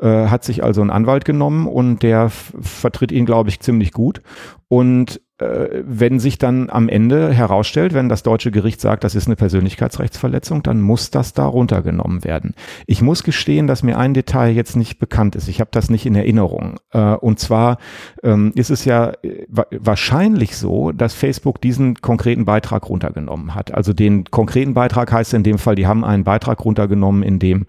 Äh, 0.00 0.28
hat 0.28 0.44
sich 0.44 0.64
also 0.64 0.80
einen 0.80 0.90
Anwalt 0.90 1.24
genommen 1.24 1.66
und 1.66 2.02
der 2.02 2.30
vertritt 2.30 3.12
ihn, 3.12 3.26
glaube 3.26 3.50
ich, 3.50 3.60
ziemlich 3.60 3.92
gut. 3.92 4.22
Und 4.68 5.20
wenn 5.38 6.20
sich 6.20 6.38
dann 6.38 6.70
am 6.70 6.88
Ende 6.88 7.32
herausstellt, 7.32 7.92
wenn 7.92 8.08
das 8.08 8.22
deutsche 8.22 8.52
Gericht 8.52 8.80
sagt, 8.80 9.02
das 9.02 9.16
ist 9.16 9.26
eine 9.26 9.34
Persönlichkeitsrechtsverletzung, 9.34 10.62
dann 10.62 10.80
muss 10.80 11.10
das 11.10 11.32
da 11.32 11.44
runtergenommen 11.44 12.22
werden. 12.22 12.54
Ich 12.86 13.02
muss 13.02 13.24
gestehen, 13.24 13.66
dass 13.66 13.82
mir 13.82 13.98
ein 13.98 14.14
Detail 14.14 14.50
jetzt 14.50 14.76
nicht 14.76 14.98
bekannt 14.98 15.34
ist. 15.34 15.48
Ich 15.48 15.60
habe 15.60 15.70
das 15.72 15.90
nicht 15.90 16.06
in 16.06 16.14
Erinnerung. 16.14 16.78
Äh, 16.92 17.14
und 17.14 17.40
zwar 17.40 17.78
ähm, 18.22 18.52
ist 18.54 18.70
es 18.70 18.84
ja 18.84 19.12
äh, 19.22 19.46
wahrscheinlich 19.70 20.56
so, 20.56 20.92
dass 20.92 21.14
Facebook 21.14 21.60
diesen 21.60 21.96
konkreten 21.96 22.44
Beitrag 22.44 22.88
runtergenommen 22.88 23.54
hat. 23.54 23.74
Also 23.74 23.92
den 23.92 24.24
konkreten 24.24 24.74
Beitrag 24.74 25.12
heißt 25.12 25.34
in 25.34 25.42
dem 25.42 25.58
Fall, 25.58 25.74
die 25.74 25.86
haben 25.86 26.04
einen 26.04 26.24
Beitrag 26.24 26.64
runtergenommen, 26.64 27.22
in 27.22 27.38
dem 27.38 27.66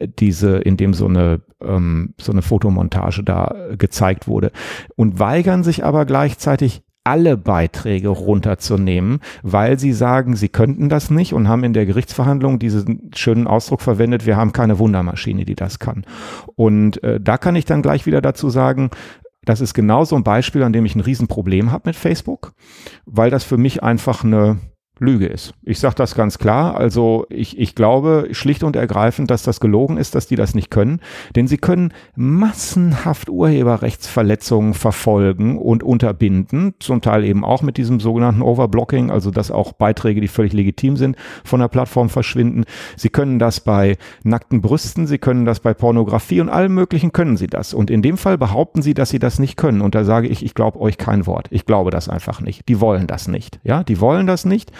diese, 0.00 0.56
in 0.58 0.76
dem 0.76 0.94
so 0.94 1.06
eine, 1.06 1.42
ähm, 1.62 2.14
so 2.20 2.32
eine 2.32 2.42
Fotomontage 2.42 3.22
da 3.22 3.54
gezeigt 3.78 4.26
wurde 4.26 4.50
und 4.96 5.18
weigern 5.18 5.62
sich 5.62 5.84
aber 5.84 6.04
gleichzeitig 6.04 6.82
alle 7.04 7.36
Beiträge 7.36 8.08
runterzunehmen, 8.08 9.20
weil 9.42 9.78
sie 9.78 9.92
sagen, 9.92 10.36
sie 10.36 10.48
könnten 10.48 10.88
das 10.88 11.10
nicht 11.10 11.34
und 11.34 11.48
haben 11.48 11.62
in 11.62 11.74
der 11.74 11.84
Gerichtsverhandlung 11.84 12.58
diesen 12.58 13.10
schönen 13.14 13.46
Ausdruck 13.46 13.82
verwendet, 13.82 14.24
wir 14.26 14.36
haben 14.36 14.52
keine 14.52 14.78
Wundermaschine, 14.78 15.44
die 15.44 15.54
das 15.54 15.78
kann. 15.78 16.04
Und 16.56 17.02
äh, 17.02 17.20
da 17.20 17.36
kann 17.36 17.56
ich 17.56 17.66
dann 17.66 17.82
gleich 17.82 18.06
wieder 18.06 18.22
dazu 18.22 18.48
sagen, 18.48 18.90
das 19.44 19.60
ist 19.60 19.74
genau 19.74 20.04
so 20.04 20.16
ein 20.16 20.24
Beispiel, 20.24 20.62
an 20.62 20.72
dem 20.72 20.86
ich 20.86 20.94
ein 20.94 21.00
Riesenproblem 21.00 21.70
habe 21.70 21.90
mit 21.90 21.96
Facebook, 21.96 22.54
weil 23.04 23.30
das 23.30 23.44
für 23.44 23.58
mich 23.58 23.82
einfach 23.82 24.24
eine 24.24 24.58
Lüge 25.00 25.26
ist. 25.26 25.54
Ich 25.62 25.80
sage 25.80 25.96
das 25.96 26.14
ganz 26.14 26.38
klar. 26.38 26.76
Also 26.76 27.26
ich, 27.28 27.58
ich 27.58 27.74
glaube 27.74 28.28
schlicht 28.30 28.62
und 28.62 28.76
ergreifend, 28.76 29.30
dass 29.30 29.42
das 29.42 29.58
gelogen 29.58 29.96
ist, 29.96 30.14
dass 30.14 30.28
die 30.28 30.36
das 30.36 30.54
nicht 30.54 30.70
können. 30.70 31.00
Denn 31.34 31.48
sie 31.48 31.56
können 31.56 31.92
massenhaft 32.14 33.28
Urheberrechtsverletzungen 33.28 34.74
verfolgen 34.74 35.58
und 35.58 35.82
unterbinden. 35.82 36.74
Zum 36.78 37.00
Teil 37.00 37.24
eben 37.24 37.44
auch 37.44 37.62
mit 37.62 37.76
diesem 37.76 37.98
sogenannten 37.98 38.42
Overblocking, 38.42 39.10
also 39.10 39.32
dass 39.32 39.50
auch 39.50 39.72
Beiträge, 39.72 40.20
die 40.20 40.28
völlig 40.28 40.52
legitim 40.52 40.96
sind, 40.96 41.16
von 41.44 41.58
der 41.58 41.68
Plattform 41.68 42.08
verschwinden. 42.08 42.64
Sie 42.96 43.08
können 43.08 43.40
das 43.40 43.60
bei 43.60 43.96
nackten 44.22 44.60
Brüsten, 44.60 45.08
sie 45.08 45.18
können 45.18 45.44
das 45.44 45.58
bei 45.58 45.74
Pornografie 45.74 46.40
und 46.40 46.48
allem 46.48 46.74
Möglichen 46.74 47.12
können 47.12 47.36
sie 47.36 47.48
das. 47.48 47.74
Und 47.74 47.90
in 47.90 48.02
dem 48.02 48.16
Fall 48.16 48.38
behaupten 48.38 48.80
sie, 48.80 48.94
dass 48.94 49.10
sie 49.10 49.18
das 49.18 49.40
nicht 49.40 49.56
können. 49.56 49.80
Und 49.80 49.96
da 49.96 50.04
sage 50.04 50.28
ich, 50.28 50.44
ich 50.44 50.54
glaube 50.54 50.80
euch 50.80 50.98
kein 50.98 51.26
Wort. 51.26 51.48
Ich 51.50 51.66
glaube 51.66 51.90
das 51.90 52.08
einfach 52.08 52.40
nicht. 52.40 52.68
Die 52.68 52.80
wollen 52.80 53.08
das 53.08 53.26
nicht. 53.26 53.58
Ja, 53.64 53.82
die 53.82 54.00
wollen 54.00 54.28
das 54.28 54.44
nicht. 54.44 54.70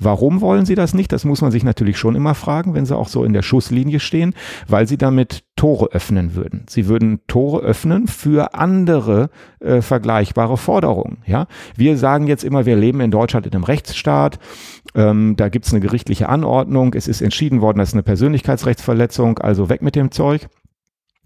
Warum 0.00 0.40
wollen 0.40 0.64
sie 0.64 0.74
das 0.74 0.94
nicht? 0.94 1.12
Das 1.12 1.24
muss 1.24 1.40
man 1.40 1.50
sich 1.50 1.64
natürlich 1.64 1.98
schon 1.98 2.14
immer 2.14 2.34
fragen, 2.34 2.74
wenn 2.74 2.86
sie 2.86 2.96
auch 2.96 3.08
so 3.08 3.24
in 3.24 3.32
der 3.32 3.42
Schusslinie 3.42 4.00
stehen, 4.00 4.34
weil 4.68 4.86
sie 4.86 4.98
damit 4.98 5.44
Tore 5.56 5.90
öffnen 5.92 6.34
würden. 6.34 6.64
Sie 6.68 6.88
würden 6.88 7.20
Tore 7.26 7.60
öffnen 7.60 8.08
für 8.08 8.54
andere 8.54 9.30
äh, 9.60 9.80
vergleichbare 9.82 10.56
Forderungen. 10.56 11.18
Ja, 11.26 11.46
wir 11.76 11.96
sagen 11.98 12.26
jetzt 12.26 12.42
immer, 12.42 12.66
wir 12.66 12.76
leben 12.76 13.00
in 13.00 13.10
Deutschland 13.10 13.46
in 13.46 13.52
einem 13.52 13.64
Rechtsstaat. 13.64 14.38
Ähm, 14.94 15.36
da 15.36 15.48
gibt 15.48 15.66
es 15.66 15.72
eine 15.72 15.80
gerichtliche 15.80 16.28
Anordnung. 16.28 16.94
Es 16.94 17.06
ist 17.06 17.20
entschieden 17.20 17.60
worden, 17.60 17.78
das 17.78 17.90
ist 17.90 17.94
eine 17.94 18.02
Persönlichkeitsrechtsverletzung. 18.02 19.38
Also 19.38 19.68
weg 19.68 19.82
mit 19.82 19.94
dem 19.94 20.10
Zeug. 20.10 20.48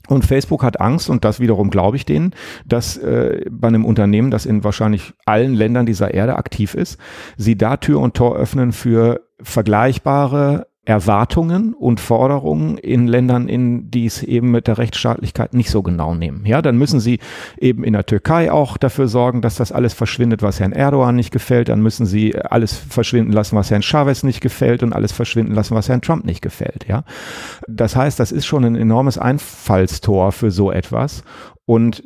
Und 0.08 0.24
Facebook 0.24 0.62
hat 0.62 0.80
Angst, 0.80 1.10
und 1.10 1.24
das 1.24 1.40
wiederum 1.40 1.70
glaube 1.70 1.96
ich 1.96 2.04
denen, 2.04 2.34
dass 2.64 2.96
äh, 2.96 3.44
bei 3.50 3.68
einem 3.68 3.84
Unternehmen, 3.84 4.30
das 4.30 4.46
in 4.46 4.64
wahrscheinlich 4.64 5.14
allen 5.24 5.54
Ländern 5.54 5.86
dieser 5.86 6.14
Erde 6.14 6.36
aktiv 6.36 6.74
ist, 6.74 6.98
sie 7.36 7.56
da 7.56 7.76
Tür 7.76 8.00
und 8.00 8.14
Tor 8.14 8.36
öffnen 8.36 8.72
für 8.72 9.20
vergleichbare 9.42 10.66
Erwartungen 10.86 11.74
und 11.74 11.98
Forderungen 11.98 12.78
in 12.78 13.08
Ländern, 13.08 13.48
in 13.48 13.90
die 13.90 14.06
es 14.06 14.22
eben 14.22 14.52
mit 14.52 14.68
der 14.68 14.78
Rechtsstaatlichkeit 14.78 15.52
nicht 15.52 15.68
so 15.68 15.82
genau 15.82 16.14
nehmen. 16.14 16.46
Ja, 16.46 16.62
dann 16.62 16.78
müssen 16.78 17.00
sie 17.00 17.18
eben 17.58 17.82
in 17.82 17.92
der 17.92 18.06
Türkei 18.06 18.52
auch 18.52 18.76
dafür 18.76 19.08
sorgen, 19.08 19.42
dass 19.42 19.56
das 19.56 19.72
alles 19.72 19.94
verschwindet, 19.94 20.42
was 20.42 20.60
Herrn 20.60 20.70
Erdogan 20.70 21.16
nicht 21.16 21.32
gefällt. 21.32 21.70
Dann 21.70 21.82
müssen 21.82 22.06
sie 22.06 22.36
alles 22.36 22.74
verschwinden 22.76 23.32
lassen, 23.32 23.56
was 23.56 23.70
Herrn 23.70 23.82
Chavez 23.82 24.22
nicht 24.22 24.40
gefällt 24.40 24.84
und 24.84 24.92
alles 24.92 25.10
verschwinden 25.10 25.54
lassen, 25.54 25.74
was 25.74 25.88
Herrn 25.88 26.02
Trump 26.02 26.24
nicht 26.24 26.40
gefällt. 26.40 26.86
Ja, 26.86 27.02
das 27.66 27.96
heißt, 27.96 28.20
das 28.20 28.30
ist 28.30 28.46
schon 28.46 28.64
ein 28.64 28.76
enormes 28.76 29.18
Einfallstor 29.18 30.30
für 30.30 30.52
so 30.52 30.70
etwas. 30.70 31.24
Und 31.64 32.04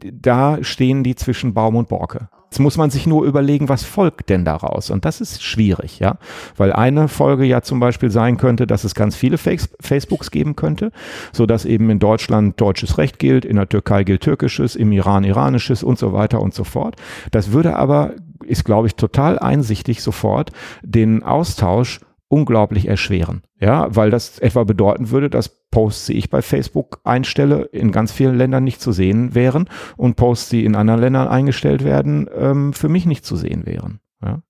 da 0.00 0.62
stehen 0.62 1.02
die 1.02 1.16
zwischen 1.16 1.54
Baum 1.54 1.74
und 1.74 1.88
Borke. 1.88 2.28
Jetzt 2.52 2.58
muss 2.58 2.76
man 2.76 2.90
sich 2.90 3.06
nur 3.06 3.24
überlegen, 3.24 3.70
was 3.70 3.82
folgt 3.82 4.28
denn 4.28 4.44
daraus? 4.44 4.90
Und 4.90 5.06
das 5.06 5.22
ist 5.22 5.42
schwierig, 5.42 6.00
ja. 6.00 6.18
Weil 6.54 6.70
eine 6.70 7.08
Folge 7.08 7.46
ja 7.46 7.62
zum 7.62 7.80
Beispiel 7.80 8.10
sein 8.10 8.36
könnte, 8.36 8.66
dass 8.66 8.84
es 8.84 8.94
ganz 8.94 9.16
viele 9.16 9.38
Facebooks 9.38 10.30
geben 10.30 10.54
könnte, 10.54 10.92
so 11.32 11.46
dass 11.46 11.64
eben 11.64 11.88
in 11.88 11.98
Deutschland 11.98 12.60
deutsches 12.60 12.98
Recht 12.98 13.18
gilt, 13.18 13.46
in 13.46 13.56
der 13.56 13.70
Türkei 13.70 14.04
gilt 14.04 14.20
türkisches, 14.20 14.76
im 14.76 14.92
Iran 14.92 15.24
iranisches 15.24 15.82
und 15.82 15.98
so 15.98 16.12
weiter 16.12 16.42
und 16.42 16.52
so 16.52 16.64
fort. 16.64 16.96
Das 17.30 17.52
würde 17.52 17.74
aber, 17.76 18.12
ist 18.44 18.66
glaube 18.66 18.86
ich 18.86 18.96
total 18.96 19.38
einsichtig 19.38 20.02
sofort, 20.02 20.50
den 20.82 21.22
Austausch 21.22 22.00
unglaublich 22.32 22.88
erschweren. 22.88 23.42
Ja, 23.60 23.94
weil 23.94 24.10
das 24.10 24.38
etwa 24.38 24.64
bedeuten 24.64 25.10
würde, 25.10 25.28
dass 25.28 25.50
Posts, 25.70 26.06
die 26.06 26.14
ich 26.14 26.30
bei 26.30 26.40
Facebook 26.40 27.00
einstelle, 27.04 27.64
in 27.72 27.92
ganz 27.92 28.10
vielen 28.10 28.38
Ländern 28.38 28.64
nicht 28.64 28.80
zu 28.80 28.90
sehen 28.90 29.34
wären 29.34 29.68
und 29.98 30.16
Posts, 30.16 30.48
die 30.48 30.64
in 30.64 30.74
anderen 30.74 31.00
Ländern 31.00 31.28
eingestellt 31.28 31.84
werden, 31.84 32.30
ähm, 32.34 32.72
für 32.72 32.88
mich 32.88 33.04
nicht 33.04 33.26
zu 33.26 33.36
sehen 33.36 33.66
wären. 33.66 34.00
Ja. 34.24 34.40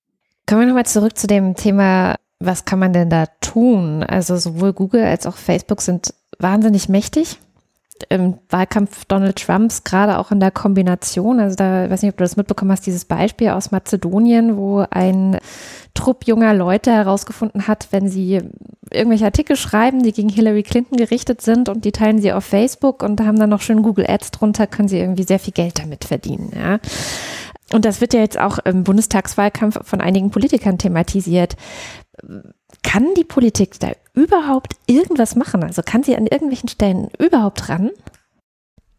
Kommen 0.47 0.61
wir 0.61 0.67
nochmal 0.67 0.85
zurück 0.85 1.17
zu 1.17 1.27
dem 1.27 1.55
Thema, 1.55 2.15
was 2.39 2.63
kann 2.63 2.79
man 2.79 2.93
denn 2.93 3.09
da 3.09 3.25
tun? 3.41 4.03
Also 4.03 4.37
sowohl 4.37 4.71
Google 4.71 5.03
als 5.03 5.27
auch 5.27 5.35
Facebook 5.35 5.81
sind 5.81 6.13
wahnsinnig 6.39 6.87
mächtig 6.87 7.37
im 8.09 8.39
Wahlkampf 8.49 9.05
Donald 9.05 9.37
Trumps, 9.37 9.83
gerade 9.83 10.17
auch 10.17 10.31
in 10.31 10.39
der 10.39 10.51
Kombination, 10.51 11.39
also 11.39 11.55
da, 11.55 11.89
weiß 11.89 12.01
nicht, 12.01 12.11
ob 12.11 12.17
du 12.17 12.23
das 12.23 12.35
mitbekommen 12.37 12.71
hast, 12.71 12.85
dieses 12.85 13.05
Beispiel 13.05 13.49
aus 13.49 13.71
Mazedonien, 13.71 14.57
wo 14.57 14.85
ein 14.89 15.37
Trupp 15.93 16.25
junger 16.25 16.53
Leute 16.53 16.91
herausgefunden 16.91 17.67
hat, 17.67 17.87
wenn 17.91 18.09
sie 18.09 18.41
irgendwelche 18.91 19.25
Artikel 19.25 19.55
schreiben, 19.55 20.03
die 20.03 20.11
gegen 20.11 20.29
Hillary 20.29 20.63
Clinton 20.63 20.97
gerichtet 20.97 21.41
sind 21.41 21.69
und 21.69 21.85
die 21.85 21.91
teilen 21.91 22.21
sie 22.21 22.33
auf 22.33 22.45
Facebook 22.45 23.03
und 23.03 23.21
haben 23.21 23.39
dann 23.39 23.49
noch 23.49 23.61
schön 23.61 23.83
Google 23.83 24.09
Ads 24.09 24.31
drunter, 24.31 24.67
können 24.67 24.87
sie 24.87 24.99
irgendwie 24.99 25.23
sehr 25.23 25.39
viel 25.39 25.53
Geld 25.53 25.79
damit 25.79 26.05
verdienen, 26.05 26.51
ja. 26.55 26.79
Und 27.71 27.85
das 27.85 28.01
wird 28.01 28.13
ja 28.13 28.19
jetzt 28.19 28.39
auch 28.39 28.59
im 28.59 28.83
Bundestagswahlkampf 28.83 29.79
von 29.83 29.99
einigen 29.99 30.29
Politikern 30.29 30.77
thematisiert. 30.77 31.55
Kann 32.83 33.07
die 33.17 33.23
Politik 33.23 33.79
da 33.79 33.89
überhaupt 34.13 34.75
irgendwas 34.87 35.35
machen? 35.35 35.63
Also 35.63 35.81
kann 35.81 36.03
sie 36.03 36.15
an 36.15 36.27
irgendwelchen 36.27 36.69
Stellen 36.69 37.09
überhaupt 37.19 37.69
ran? 37.69 37.91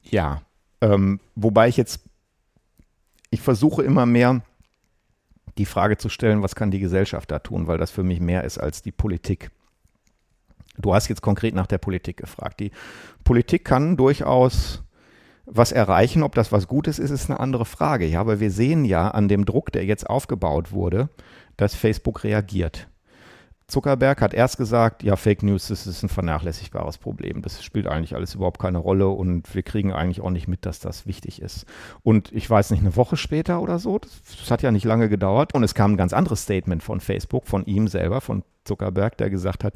Ja, 0.02 0.42
ähm, 0.80 1.20
wobei 1.34 1.68
ich 1.68 1.76
jetzt, 1.76 2.00
ich 3.30 3.40
versuche 3.40 3.82
immer 3.82 4.06
mehr 4.06 4.42
die 5.56 5.66
Frage 5.66 5.96
zu 5.96 6.08
stellen, 6.08 6.42
was 6.42 6.54
kann 6.54 6.70
die 6.70 6.80
Gesellschaft 6.80 7.30
da 7.30 7.38
tun, 7.38 7.66
weil 7.66 7.78
das 7.78 7.90
für 7.90 8.02
mich 8.02 8.20
mehr 8.20 8.44
ist 8.44 8.58
als 8.58 8.82
die 8.82 8.92
Politik. 8.92 9.50
Du 10.76 10.94
hast 10.94 11.08
jetzt 11.08 11.22
konkret 11.22 11.54
nach 11.54 11.68
der 11.68 11.78
Politik 11.78 12.16
gefragt. 12.16 12.58
Die 12.60 12.72
Politik 13.22 13.64
kann 13.64 13.96
durchaus 13.96 14.82
was 15.46 15.72
erreichen, 15.72 16.22
ob 16.22 16.34
das 16.34 16.52
was 16.52 16.66
Gutes 16.66 16.98
ist, 16.98 17.10
ist 17.10 17.30
eine 17.30 17.38
andere 17.38 17.64
Frage. 17.64 18.06
Ja, 18.06 18.20
aber 18.20 18.40
wir 18.40 18.50
sehen 18.50 18.84
ja 18.84 19.08
an 19.08 19.28
dem 19.28 19.44
Druck, 19.44 19.70
der 19.72 19.84
jetzt 19.84 20.08
aufgebaut 20.08 20.72
wurde, 20.72 21.08
dass 21.56 21.74
Facebook 21.74 22.24
reagiert. 22.24 22.88
Zuckerberg 23.66 24.20
hat 24.20 24.34
erst 24.34 24.58
gesagt, 24.58 25.02
ja, 25.02 25.16
Fake 25.16 25.42
News, 25.42 25.68
das 25.68 25.86
ist 25.86 26.02
ein 26.02 26.10
vernachlässigbares 26.10 26.98
Problem. 26.98 27.40
Das 27.40 27.64
spielt 27.64 27.86
eigentlich 27.86 28.14
alles 28.14 28.34
überhaupt 28.34 28.60
keine 28.60 28.78
Rolle 28.78 29.08
und 29.08 29.54
wir 29.54 29.62
kriegen 29.62 29.92
eigentlich 29.92 30.20
auch 30.20 30.30
nicht 30.30 30.48
mit, 30.48 30.66
dass 30.66 30.80
das 30.80 31.06
wichtig 31.06 31.40
ist. 31.40 31.64
Und 32.02 32.30
ich 32.32 32.48
weiß 32.48 32.70
nicht, 32.70 32.80
eine 32.80 32.96
Woche 32.96 33.16
später 33.16 33.62
oder 33.62 33.78
so, 33.78 33.98
das, 33.98 34.20
das 34.38 34.50
hat 34.50 34.62
ja 34.62 34.70
nicht 34.70 34.84
lange 34.84 35.08
gedauert 35.08 35.54
und 35.54 35.62
es 35.62 35.74
kam 35.74 35.92
ein 35.92 35.96
ganz 35.96 36.12
anderes 36.12 36.42
Statement 36.42 36.82
von 36.82 37.00
Facebook, 37.00 37.46
von 37.46 37.64
ihm 37.64 37.88
selber, 37.88 38.20
von 38.20 38.44
Zuckerberg, 38.64 39.16
der 39.18 39.30
gesagt 39.30 39.64
hat, 39.64 39.74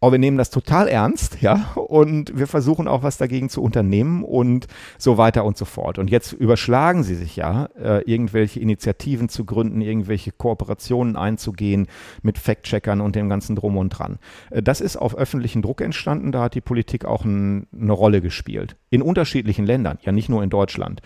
oh, 0.00 0.12
wir 0.12 0.18
nehmen 0.18 0.38
das 0.38 0.50
total 0.50 0.88
ernst, 0.88 1.40
ja, 1.40 1.72
und 1.74 2.38
wir 2.38 2.46
versuchen 2.46 2.88
auch 2.88 3.02
was 3.02 3.18
dagegen 3.18 3.48
zu 3.48 3.62
unternehmen 3.62 4.22
und 4.22 4.66
so 4.96 5.18
weiter 5.18 5.44
und 5.44 5.56
so 5.56 5.64
fort. 5.64 5.98
Und 5.98 6.10
jetzt 6.10 6.32
überschlagen 6.32 7.02
sie 7.02 7.14
sich 7.14 7.36
ja, 7.36 7.68
äh, 7.80 8.02
irgendwelche 8.02 8.60
Initiativen 8.60 9.28
zu 9.28 9.44
gründen, 9.44 9.80
irgendwelche 9.80 10.32
Kooperationen 10.32 11.16
einzugehen 11.16 11.88
mit 12.22 12.38
Fact-Checkern 12.38 13.00
und 13.00 13.16
dem 13.16 13.28
ganzen 13.28 13.56
Drum 13.56 13.76
und 13.76 13.90
Dran. 13.90 14.18
Äh, 14.50 14.62
das 14.62 14.80
ist 14.80 14.96
auf 14.96 15.16
öffentlichen 15.16 15.62
Druck 15.62 15.80
entstanden, 15.80 16.32
da 16.32 16.42
hat 16.42 16.54
die 16.54 16.60
Politik 16.60 17.04
auch 17.04 17.24
ein, 17.24 17.66
eine 17.72 17.92
Rolle 17.92 18.20
gespielt. 18.20 18.76
In 18.90 19.02
unterschiedlichen 19.02 19.66
Ländern, 19.66 19.98
ja 20.02 20.12
nicht 20.12 20.28
nur 20.28 20.42
in 20.42 20.50
Deutschland. 20.50 21.02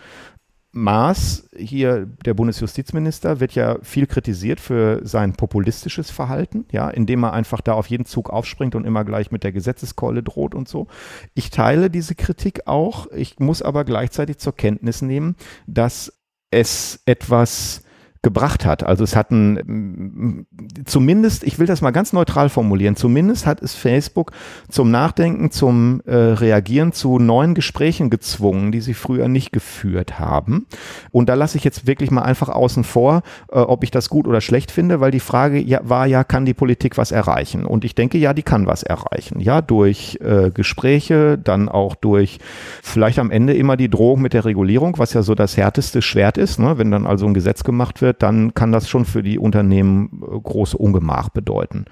Maas, 0.74 1.48
hier 1.54 2.06
der 2.24 2.32
Bundesjustizminister, 2.32 3.40
wird 3.40 3.54
ja 3.54 3.76
viel 3.82 4.06
kritisiert 4.06 4.58
für 4.58 5.00
sein 5.06 5.34
populistisches 5.34 6.10
Verhalten, 6.10 6.64
ja, 6.72 6.88
indem 6.88 7.24
er 7.24 7.34
einfach 7.34 7.60
da 7.60 7.74
auf 7.74 7.88
jeden 7.88 8.06
Zug 8.06 8.30
aufspringt 8.30 8.74
und 8.74 8.86
immer 8.86 9.04
gleich 9.04 9.30
mit 9.30 9.44
der 9.44 9.52
Gesetzeskeule 9.52 10.22
droht 10.22 10.54
und 10.54 10.68
so. 10.68 10.86
Ich 11.34 11.50
teile 11.50 11.90
diese 11.90 12.14
Kritik 12.14 12.66
auch. 12.66 13.06
Ich 13.12 13.38
muss 13.38 13.60
aber 13.60 13.84
gleichzeitig 13.84 14.38
zur 14.38 14.56
Kenntnis 14.56 15.02
nehmen, 15.02 15.36
dass 15.66 16.12
es 16.50 17.02
etwas 17.04 17.81
gebracht 18.22 18.64
hat. 18.64 18.84
Also 18.84 19.02
es 19.02 19.16
hat 19.16 19.32
ein, 19.32 20.46
zumindest, 20.84 21.42
ich 21.42 21.58
will 21.58 21.66
das 21.66 21.82
mal 21.82 21.90
ganz 21.90 22.12
neutral 22.12 22.48
formulieren, 22.48 22.94
zumindest 22.94 23.46
hat 23.46 23.60
es 23.60 23.74
Facebook 23.74 24.30
zum 24.68 24.92
Nachdenken, 24.92 25.50
zum 25.50 26.02
äh, 26.06 26.14
Reagieren 26.14 26.92
zu 26.92 27.18
neuen 27.18 27.54
Gesprächen 27.54 28.10
gezwungen, 28.10 28.70
die 28.70 28.80
sie 28.80 28.94
früher 28.94 29.26
nicht 29.26 29.52
geführt 29.52 30.20
haben. 30.20 30.66
Und 31.10 31.28
da 31.28 31.34
lasse 31.34 31.58
ich 31.58 31.64
jetzt 31.64 31.88
wirklich 31.88 32.12
mal 32.12 32.22
einfach 32.22 32.48
außen 32.48 32.84
vor, 32.84 33.22
äh, 33.50 33.58
ob 33.58 33.82
ich 33.82 33.90
das 33.90 34.08
gut 34.08 34.28
oder 34.28 34.40
schlecht 34.40 34.70
finde, 34.70 35.00
weil 35.00 35.10
die 35.10 35.20
Frage 35.20 35.58
ja, 35.58 35.80
war 35.82 36.06
ja, 36.06 36.22
kann 36.22 36.44
die 36.44 36.54
Politik 36.54 36.98
was 36.98 37.10
erreichen? 37.10 37.66
Und 37.66 37.84
ich 37.84 37.96
denke, 37.96 38.18
ja, 38.18 38.34
die 38.34 38.44
kann 38.44 38.66
was 38.66 38.84
erreichen. 38.84 39.40
Ja, 39.40 39.62
durch 39.62 40.18
äh, 40.22 40.50
Gespräche, 40.50 41.38
dann 41.38 41.68
auch 41.68 41.96
durch 41.96 42.38
vielleicht 42.82 43.18
am 43.18 43.32
Ende 43.32 43.54
immer 43.54 43.76
die 43.76 43.90
Drohung 43.90 44.22
mit 44.22 44.32
der 44.32 44.44
Regulierung, 44.44 44.98
was 44.98 45.12
ja 45.12 45.22
so 45.22 45.34
das 45.34 45.56
härteste 45.56 46.02
Schwert 46.02 46.38
ist, 46.38 46.60
ne? 46.60 46.78
wenn 46.78 46.92
dann 46.92 47.06
also 47.06 47.26
ein 47.26 47.34
Gesetz 47.34 47.64
gemacht 47.64 48.00
wird, 48.00 48.11
dann 48.18 48.54
kann 48.54 48.72
das 48.72 48.88
schon 48.88 49.04
für 49.04 49.22
die 49.22 49.38
Unternehmen 49.38 50.22
äh, 50.22 50.40
große 50.40 50.76
Ungemach 50.76 51.28
bedeuten. 51.28 51.86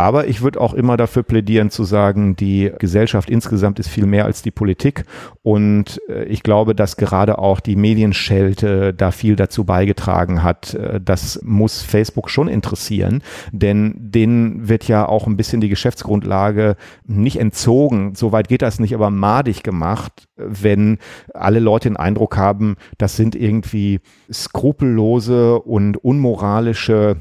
Aber 0.00 0.28
ich 0.28 0.40
würde 0.40 0.62
auch 0.62 0.72
immer 0.72 0.96
dafür 0.96 1.22
plädieren 1.22 1.68
zu 1.68 1.84
sagen, 1.84 2.34
die 2.34 2.72
Gesellschaft 2.78 3.28
insgesamt 3.28 3.78
ist 3.78 3.90
viel 3.90 4.06
mehr 4.06 4.24
als 4.24 4.40
die 4.40 4.50
Politik. 4.50 5.04
Und 5.42 6.00
äh, 6.08 6.24
ich 6.24 6.42
glaube, 6.42 6.74
dass 6.74 6.96
gerade 6.96 7.38
auch 7.38 7.60
die 7.60 7.76
Medienschelte 7.76 8.94
da 8.94 9.10
viel 9.10 9.36
dazu 9.36 9.64
beigetragen 9.64 10.42
hat. 10.42 10.72
Äh, 10.72 11.02
das 11.04 11.40
muss 11.44 11.82
Facebook 11.82 12.30
schon 12.30 12.48
interessieren, 12.48 13.22
denn 13.52 13.94
denen 13.98 14.70
wird 14.70 14.88
ja 14.88 15.06
auch 15.06 15.26
ein 15.26 15.36
bisschen 15.36 15.60
die 15.60 15.68
Geschäftsgrundlage 15.68 16.76
nicht 17.06 17.38
entzogen. 17.38 18.14
Soweit 18.14 18.48
geht 18.48 18.62
das 18.62 18.80
nicht, 18.80 18.94
aber 18.94 19.10
madig 19.10 19.62
gemacht, 19.62 20.28
wenn 20.36 20.96
alle 21.34 21.60
Leute 21.60 21.90
den 21.90 21.98
Eindruck 21.98 22.38
haben, 22.38 22.76
das 22.96 23.16
sind 23.16 23.36
irgendwie 23.36 24.00
skrupellose 24.32 25.58
und 25.60 26.02
unmoralische 26.02 27.20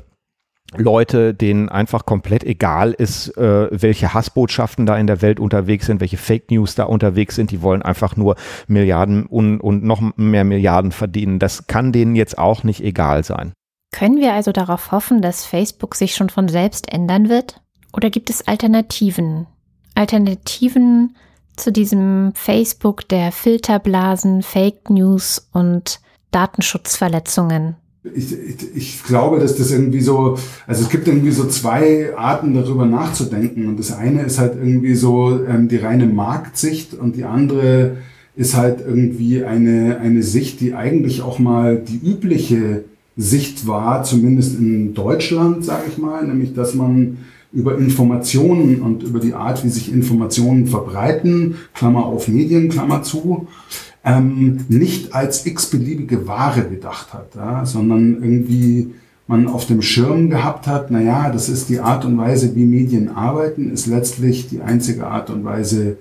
Leute, 0.78 1.34
denen 1.34 1.70
einfach 1.70 2.06
komplett 2.06 2.44
egal 2.44 2.92
ist, 2.92 3.36
äh, 3.38 3.68
welche 3.72 4.14
Hassbotschaften 4.14 4.86
da 4.86 4.98
in 4.98 5.08
der 5.08 5.22
Welt 5.22 5.40
unterwegs 5.40 5.88
sind, 5.88 6.00
welche 6.00 6.18
Fake 6.18 6.52
News 6.52 6.76
da 6.76 6.84
unterwegs 6.84 7.36
sind. 7.36 7.52
Die 7.52 7.62
wollen 7.62 7.82
einfach 7.82 8.16
nur 8.16 8.36
Milliarden 8.68 9.26
und, 9.26 9.60
und 9.60 9.84
noch 9.84 10.02
mehr 10.16 10.44
Milliarden 10.44 10.92
verdienen. 10.92 11.40
Das 11.40 11.68
kann 11.68 11.92
denen 11.92 12.16
jetzt 12.16 12.38
auch 12.38 12.64
nicht 12.64 12.84
egal 12.84 13.24
sein. 13.24 13.54
Können 13.92 14.18
wir 14.18 14.34
also 14.34 14.52
darauf 14.52 14.92
hoffen, 14.92 15.22
dass 15.22 15.46
Facebook 15.46 15.96
sich 15.96 16.14
schon 16.14 16.30
von 16.30 16.48
selbst 16.48 16.94
ändern 16.94 17.30
wird? 17.30 17.62
Oder 17.94 18.12
gibt 18.12 18.30
es 18.30 18.48
Alternativen? 18.48 19.48
Alternativen 19.96 21.16
zu 21.56 21.72
diesem 21.72 22.32
Facebook 22.36 23.08
der 23.10 23.32
Filterblasen, 23.32 24.44
Fake 24.44 24.90
News 24.92 25.50
und 25.52 26.00
Datenschutzverletzungen? 26.32 27.76
Ich, 28.04 28.34
ich, 28.76 29.04
glaube, 29.04 29.40
dass 29.40 29.58
das 29.58 29.72
irgendwie 29.72 30.00
so, 30.00 30.38
also 30.66 30.84
es 30.84 30.90
gibt 30.90 31.08
irgendwie 31.08 31.32
so 31.32 31.48
zwei 31.48 32.16
Arten 32.16 32.54
darüber 32.54 32.86
nachzudenken. 32.86 33.68
Und 33.68 33.78
das 33.78 33.92
eine 33.92 34.24
ist 34.24 34.40
halt 34.40 34.54
irgendwie 34.56 34.96
so 34.96 35.44
ähm, 35.46 35.68
die 35.68 35.78
reine 35.78 36.06
Marktsicht 36.06 36.94
und 36.94 37.18
die 37.18 37.26
andere 37.26 37.98
ist 38.38 38.56
halt 38.56 38.80
irgendwie 38.80 39.44
eine, 39.44 40.00
eine 40.00 40.24
Sicht, 40.24 40.62
die 40.62 40.74
eigentlich 40.74 41.22
auch 41.22 41.40
mal 41.40 41.78
die 41.78 41.98
übliche 41.98 42.86
Sicht 43.18 43.68
war, 43.68 44.04
zumindest 44.04 44.58
in 44.58 44.94
Deutschland, 44.94 45.66
sage 45.66 45.84
ich 45.90 45.98
mal, 45.98 46.26
nämlich 46.26 46.54
dass 46.54 46.74
man 46.74 47.18
über 47.52 47.78
Informationen 47.78 48.82
und 48.82 49.04
über 49.04 49.20
die 49.20 49.34
Art, 49.34 49.66
wie 49.66 49.70
sich 49.70 49.92
Informationen 49.92 50.68
verbreiten, 50.68 51.56
Klammer 51.74 52.06
auf 52.06 52.28
Medien, 52.30 52.70
Klammer 52.70 53.04
zu, 53.04 53.48
ähm, 54.04 54.66
nicht 54.70 55.14
als 55.14 55.46
x-beliebige 55.46 56.28
Ware 56.28 56.64
gedacht 56.64 57.14
hat, 57.14 57.36
ja, 57.36 57.66
sondern 57.66 58.24
irgendwie 58.24 58.94
man 59.28 59.48
auf 59.48 59.68
dem 59.68 59.84
Schirm 59.84 60.30
gehabt 60.32 60.66
hat, 60.66 60.90
na 60.90 61.02
ja, 61.02 61.30
das 61.30 61.50
ist 61.50 61.70
die 61.70 61.80
Art 61.80 62.04
und 62.04 62.18
Weise, 62.18 62.56
wie 62.56 62.66
Medien 62.66 63.10
arbeiten, 63.10 63.72
ist 63.72 63.86
letztlich 63.86 64.50
die 64.50 64.62
einzige 64.62 65.06
Art 65.06 65.30
und 65.30 65.46
Weise, 65.46 65.98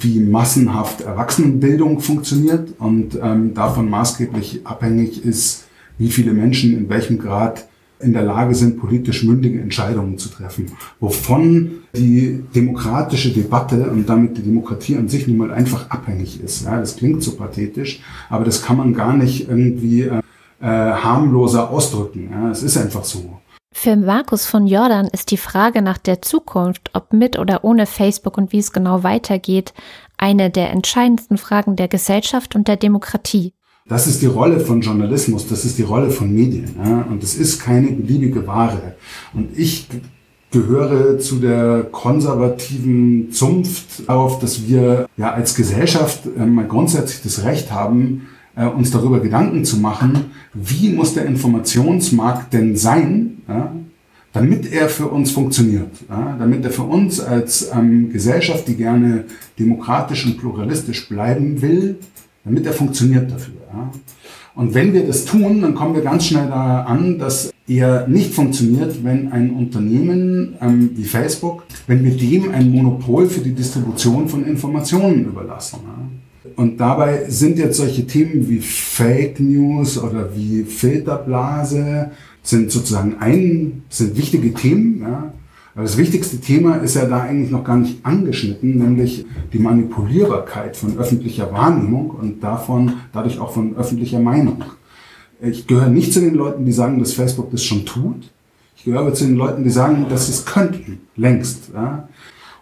wie 0.00 0.20
massenhaft 0.20 1.02
Erwachsenenbildung 1.02 2.00
funktioniert. 2.00 2.74
Und 2.78 3.18
ähm, 3.20 3.52
davon 3.52 3.90
maßgeblich 3.90 4.66
abhängig 4.66 5.24
ist, 5.24 5.64
wie 5.98 6.08
viele 6.08 6.32
Menschen 6.32 6.76
in 6.76 6.88
welchem 6.88 7.18
Grad 7.18 7.68
in 8.02 8.12
der 8.12 8.22
Lage 8.22 8.54
sind, 8.54 8.78
politisch 8.78 9.22
mündige 9.22 9.60
Entscheidungen 9.60 10.18
zu 10.18 10.28
treffen, 10.28 10.72
wovon 11.00 11.82
die 11.94 12.44
demokratische 12.54 13.32
Debatte 13.32 13.90
und 13.90 14.08
damit 14.08 14.36
die 14.36 14.42
Demokratie 14.42 14.96
an 14.96 15.08
sich 15.08 15.26
nun 15.28 15.36
mal 15.36 15.52
einfach 15.52 15.90
abhängig 15.90 16.42
ist. 16.42 16.64
Ja, 16.64 16.78
das 16.78 16.96
klingt 16.96 17.22
so 17.22 17.32
pathetisch, 17.32 18.00
aber 18.28 18.44
das 18.44 18.62
kann 18.62 18.76
man 18.76 18.94
gar 18.94 19.16
nicht 19.16 19.48
irgendwie 19.48 20.02
äh, 20.02 20.22
äh, 20.60 20.66
harmloser 20.66 21.70
ausdrücken. 21.70 22.30
Ja, 22.30 22.50
es 22.50 22.62
ist 22.62 22.76
einfach 22.76 23.04
so. 23.04 23.38
Für 23.74 23.96
Markus 23.96 24.46
von 24.46 24.66
Jordan 24.66 25.08
ist 25.08 25.30
die 25.30 25.38
Frage 25.38 25.80
nach 25.80 25.98
der 25.98 26.20
Zukunft, 26.20 26.90
ob 26.92 27.12
mit 27.12 27.38
oder 27.38 27.64
ohne 27.64 27.86
Facebook 27.86 28.36
und 28.36 28.52
wie 28.52 28.58
es 28.58 28.72
genau 28.72 29.02
weitergeht, 29.02 29.72
eine 30.18 30.50
der 30.50 30.70
entscheidendsten 30.70 31.38
Fragen 31.38 31.74
der 31.74 31.88
Gesellschaft 31.88 32.54
und 32.54 32.68
der 32.68 32.76
Demokratie. 32.76 33.54
Das 33.92 34.06
ist 34.06 34.22
die 34.22 34.26
Rolle 34.26 34.58
von 34.58 34.80
Journalismus, 34.80 35.46
das 35.46 35.66
ist 35.66 35.76
die 35.76 35.82
Rolle 35.82 36.08
von 36.08 36.32
Medien. 36.32 36.70
Ja? 36.82 37.06
Und 37.10 37.22
es 37.22 37.34
ist 37.34 37.60
keine 37.60 37.88
beliebige 37.88 38.46
Ware. 38.46 38.94
Und 39.34 39.50
ich 39.54 39.86
gehöre 40.50 41.18
zu 41.18 41.36
der 41.36 41.88
konservativen 41.92 43.30
Zunft 43.32 44.08
auf, 44.08 44.38
dass 44.38 44.66
wir 44.66 45.06
ja 45.18 45.32
als 45.32 45.54
Gesellschaft 45.54 46.22
mal 46.38 46.66
grundsätzlich 46.66 47.20
das 47.20 47.44
Recht 47.44 47.70
haben, 47.70 48.28
äh, 48.56 48.64
uns 48.64 48.90
darüber 48.90 49.20
Gedanken 49.20 49.66
zu 49.66 49.76
machen, 49.76 50.30
wie 50.54 50.88
muss 50.88 51.12
der 51.12 51.26
Informationsmarkt 51.26 52.54
denn 52.54 52.76
sein, 52.76 53.42
ja, 53.46 53.74
damit 54.32 54.72
er 54.72 54.88
für 54.88 55.08
uns 55.08 55.32
funktioniert, 55.32 55.90
ja, 56.08 56.36
damit 56.38 56.64
er 56.64 56.70
für 56.70 56.84
uns 56.84 57.20
als 57.20 57.70
ähm, 57.74 58.10
Gesellschaft, 58.10 58.66
die 58.68 58.76
gerne 58.76 59.24
demokratisch 59.58 60.24
und 60.24 60.38
pluralistisch 60.38 61.10
bleiben 61.10 61.60
will, 61.60 61.98
damit 62.44 62.66
er 62.66 62.72
funktioniert 62.72 63.30
dafür. 63.30 63.54
Ja. 63.72 63.90
Und 64.54 64.74
wenn 64.74 64.92
wir 64.92 65.06
das 65.06 65.24
tun, 65.24 65.62
dann 65.62 65.74
kommen 65.74 65.94
wir 65.94 66.02
ganz 66.02 66.26
schnell 66.26 66.48
da 66.48 66.82
an, 66.82 67.18
dass 67.18 67.52
er 67.66 68.06
nicht 68.06 68.34
funktioniert, 68.34 69.02
wenn 69.02 69.32
ein 69.32 69.50
Unternehmen 69.50 70.56
ähm, 70.60 70.90
wie 70.94 71.04
Facebook, 71.04 71.64
wenn 71.86 72.04
wir 72.04 72.16
dem 72.16 72.50
ein 72.52 72.70
Monopol 72.70 73.28
für 73.28 73.40
die 73.40 73.54
Distribution 73.54 74.28
von 74.28 74.44
Informationen 74.44 75.24
überlassen. 75.24 75.80
Ja. 75.84 76.50
Und 76.56 76.78
dabei 76.78 77.24
sind 77.28 77.58
jetzt 77.58 77.78
solche 77.78 78.06
Themen 78.06 78.48
wie 78.48 78.58
Fake 78.58 79.40
News 79.40 79.96
oder 79.96 80.36
wie 80.36 80.64
Filterblase 80.64 82.10
sind 82.42 82.70
sozusagen 82.70 83.16
ein, 83.20 83.84
sind 83.88 84.16
wichtige 84.16 84.52
Themen. 84.52 85.00
Ja. 85.00 85.32
Das 85.74 85.96
wichtigste 85.96 86.38
Thema 86.38 86.76
ist 86.76 86.96
ja 86.96 87.06
da 87.06 87.22
eigentlich 87.22 87.50
noch 87.50 87.64
gar 87.64 87.76
nicht 87.76 88.04
angeschnitten, 88.04 88.76
nämlich 88.76 89.24
die 89.52 89.58
Manipulierbarkeit 89.58 90.76
von 90.76 90.98
öffentlicher 90.98 91.50
Wahrnehmung 91.50 92.10
und 92.10 92.44
davon, 92.44 92.94
dadurch 93.12 93.38
auch 93.38 93.52
von 93.52 93.74
öffentlicher 93.76 94.20
Meinung. 94.20 94.64
Ich 95.40 95.66
gehöre 95.66 95.88
nicht 95.88 96.12
zu 96.12 96.20
den 96.20 96.34
Leuten, 96.34 96.66
die 96.66 96.72
sagen, 96.72 96.98
dass 96.98 97.14
Facebook 97.14 97.50
das 97.50 97.64
schon 97.64 97.86
tut. 97.86 98.30
Ich 98.76 98.84
gehöre 98.84 99.00
aber 99.00 99.14
zu 99.14 99.24
den 99.24 99.36
Leuten, 99.36 99.64
die 99.64 99.70
sagen, 99.70 100.06
dass 100.10 100.26
sie 100.26 100.32
es 100.32 100.44
könnten, 100.44 101.00
längst. 101.16 101.70
Ja. 101.74 102.08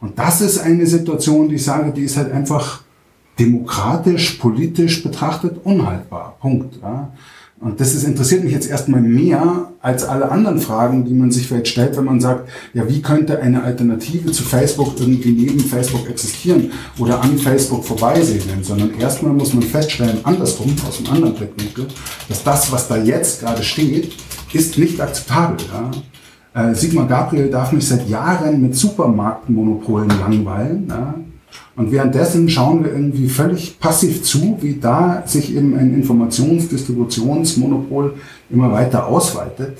Und 0.00 0.18
das 0.18 0.40
ist 0.40 0.58
eine 0.58 0.86
Situation, 0.86 1.48
die 1.48 1.56
ich 1.56 1.64
sage, 1.64 1.92
die 1.92 2.02
ist 2.02 2.16
halt 2.16 2.32
einfach 2.32 2.82
demokratisch, 3.38 4.34
politisch 4.34 5.02
betrachtet 5.02 5.58
unhaltbar. 5.64 6.36
Punkt. 6.40 6.78
Ja. 6.80 7.10
Und 7.60 7.78
das 7.78 7.94
ist, 7.94 8.04
interessiert 8.04 8.42
mich 8.42 8.54
jetzt 8.54 8.70
erstmal 8.70 9.02
mehr 9.02 9.70
als 9.82 10.04
alle 10.04 10.30
anderen 10.30 10.60
Fragen, 10.60 11.04
die 11.04 11.12
man 11.12 11.30
sich 11.30 11.46
vielleicht 11.46 11.68
stellt, 11.68 11.94
wenn 11.98 12.06
man 12.06 12.18
sagt, 12.18 12.48
ja, 12.72 12.88
wie 12.88 13.02
könnte 13.02 13.38
eine 13.38 13.62
Alternative 13.62 14.32
zu 14.32 14.42
Facebook 14.44 14.94
irgendwie 14.98 15.32
neben 15.32 15.60
Facebook 15.60 16.08
existieren 16.08 16.70
oder 16.98 17.20
an 17.20 17.36
Facebook 17.36 17.84
vorbeisegeln, 17.84 18.64
sondern 18.64 18.98
erstmal 18.98 19.34
muss 19.34 19.52
man 19.52 19.62
feststellen, 19.62 20.20
andersrum, 20.22 20.74
aus 20.88 20.98
einem 21.00 21.14
anderen 21.14 21.34
Blickwinkel, 21.34 21.88
dass 22.30 22.42
das, 22.42 22.72
was 22.72 22.88
da 22.88 22.96
jetzt 22.96 23.40
gerade 23.40 23.62
steht, 23.62 24.14
ist 24.54 24.78
nicht 24.78 24.98
akzeptabel. 24.98 25.58
Ja? 26.54 26.70
Äh, 26.70 26.74
Sigmar 26.74 27.06
Gabriel 27.06 27.50
darf 27.50 27.72
mich 27.72 27.86
seit 27.86 28.08
Jahren 28.08 28.62
mit 28.62 28.74
Supermarktmonopolen 28.74 30.08
langweilen. 30.08 30.86
Ja? 30.88 31.14
Und 31.80 31.90
währenddessen 31.92 32.48
schauen 32.50 32.84
wir 32.84 32.92
irgendwie 32.92 33.26
völlig 33.26 33.80
passiv 33.80 34.22
zu, 34.22 34.58
wie 34.60 34.74
da 34.74 35.22
sich 35.24 35.56
eben 35.56 35.74
ein 35.78 35.94
Informationsdistributionsmonopol 35.94 38.16
immer 38.50 38.70
weiter 38.70 39.06
ausweitet. 39.06 39.78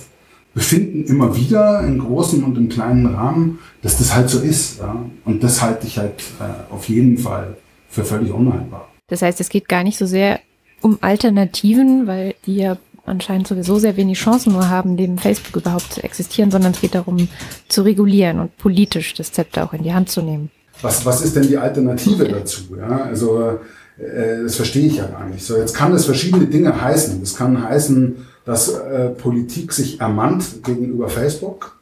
Wir 0.54 0.62
finden 0.62 1.04
immer 1.04 1.36
wieder 1.36 1.82
in 1.82 1.98
großen 1.98 2.42
und 2.42 2.56
in 2.56 2.70
kleinen 2.70 3.04
Rahmen, 3.04 3.58
dass 3.82 3.98
das 3.98 4.14
halt 4.14 4.30
so 4.30 4.38
ist. 4.38 4.78
Ja? 4.78 4.96
Und 5.26 5.44
das 5.44 5.60
halte 5.60 5.86
ich 5.86 5.98
halt 5.98 6.22
äh, 6.40 6.72
auf 6.72 6.88
jeden 6.88 7.18
Fall 7.18 7.54
für 7.90 8.02
völlig 8.02 8.32
unhaltbar. 8.32 8.88
Das 9.08 9.20
heißt, 9.20 9.38
es 9.38 9.50
geht 9.50 9.68
gar 9.68 9.84
nicht 9.84 9.98
so 9.98 10.06
sehr 10.06 10.40
um 10.80 10.96
Alternativen, 11.02 12.06
weil 12.06 12.34
die 12.46 12.56
ja 12.56 12.78
anscheinend 13.04 13.46
sowieso 13.46 13.78
sehr 13.78 13.98
wenig 13.98 14.18
Chancen 14.18 14.54
nur 14.54 14.70
haben, 14.70 14.94
neben 14.94 15.18
Facebook 15.18 15.56
überhaupt 15.56 15.92
zu 15.92 16.02
existieren, 16.02 16.50
sondern 16.50 16.72
es 16.72 16.80
geht 16.80 16.94
darum, 16.94 17.28
zu 17.68 17.82
regulieren 17.82 18.40
und 18.40 18.56
politisch 18.56 19.12
das 19.12 19.32
Zepter 19.32 19.64
auch 19.64 19.74
in 19.74 19.82
die 19.82 19.92
Hand 19.92 20.08
zu 20.08 20.22
nehmen 20.22 20.48
was, 20.82 21.04
was 21.04 21.22
ist 21.22 21.36
denn 21.36 21.48
die 21.48 21.58
Alternative 21.58 22.26
dazu? 22.28 22.76
Ja? 22.76 23.04
Also 23.04 23.58
äh, 23.98 24.42
das 24.42 24.56
verstehe 24.56 24.86
ich 24.86 24.96
ja 24.96 25.06
gar 25.06 25.26
nicht. 25.26 25.44
So, 25.44 25.56
jetzt 25.56 25.74
kann 25.74 25.92
es 25.92 26.04
verschiedene 26.04 26.46
Dinge 26.46 26.80
heißen. 26.80 27.20
Es 27.22 27.36
kann 27.36 27.62
heißen, 27.62 28.16
dass 28.44 28.68
äh, 28.68 29.10
Politik 29.10 29.72
sich 29.72 30.00
ermannt 30.00 30.64
gegenüber 30.64 31.08
Facebook 31.08 31.78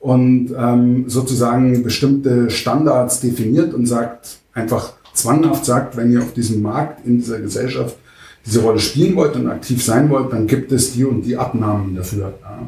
und 0.00 0.52
ähm, 0.56 1.04
sozusagen 1.08 1.82
bestimmte 1.82 2.50
Standards 2.50 3.20
definiert 3.20 3.72
und 3.72 3.86
sagt, 3.86 4.38
einfach 4.52 4.92
zwanghaft 5.14 5.64
sagt, 5.64 5.96
wenn 5.96 6.12
ihr 6.12 6.20
auf 6.20 6.34
diesem 6.34 6.60
Markt, 6.60 7.06
in 7.06 7.18
dieser 7.18 7.40
Gesellschaft 7.40 7.96
diese 8.44 8.60
Rolle 8.60 8.80
spielen 8.80 9.16
wollt 9.16 9.36
und 9.36 9.48
aktiv 9.48 9.82
sein 9.82 10.10
wollt, 10.10 10.32
dann 10.32 10.46
gibt 10.46 10.72
es 10.72 10.92
die 10.92 11.04
und 11.04 11.22
die 11.22 11.36
Abnahmen 11.36 11.96
dafür. 11.96 12.34
Ja. 12.42 12.58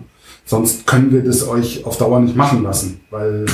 Sonst 0.47 0.87
können 0.87 1.13
wir 1.13 1.23
das 1.23 1.47
euch 1.47 1.85
auf 1.85 1.99
Dauer 1.99 2.21
nicht 2.21 2.37
machen 2.37 2.63
lassen, 2.63 3.01
weil 3.11 3.45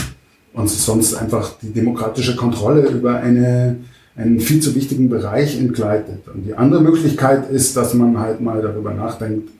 uns 0.54 0.84
sonst 0.84 1.14
einfach 1.14 1.52
die 1.62 1.72
demokratische 1.72 2.36
Kontrolle 2.36 2.88
über 2.88 3.16
eine, 3.16 3.76
einen 4.16 4.40
viel 4.40 4.60
zu 4.60 4.74
wichtigen 4.74 5.08
Bereich 5.08 5.58
entgleitet. 5.58 6.28
Und 6.32 6.44
die 6.44 6.54
andere 6.54 6.82
Möglichkeit 6.82 7.50
ist, 7.50 7.76
dass 7.76 7.94
man 7.94 8.18
halt 8.18 8.40
mal 8.40 8.60
darüber 8.60 8.92
nachdenkt, 8.92 9.50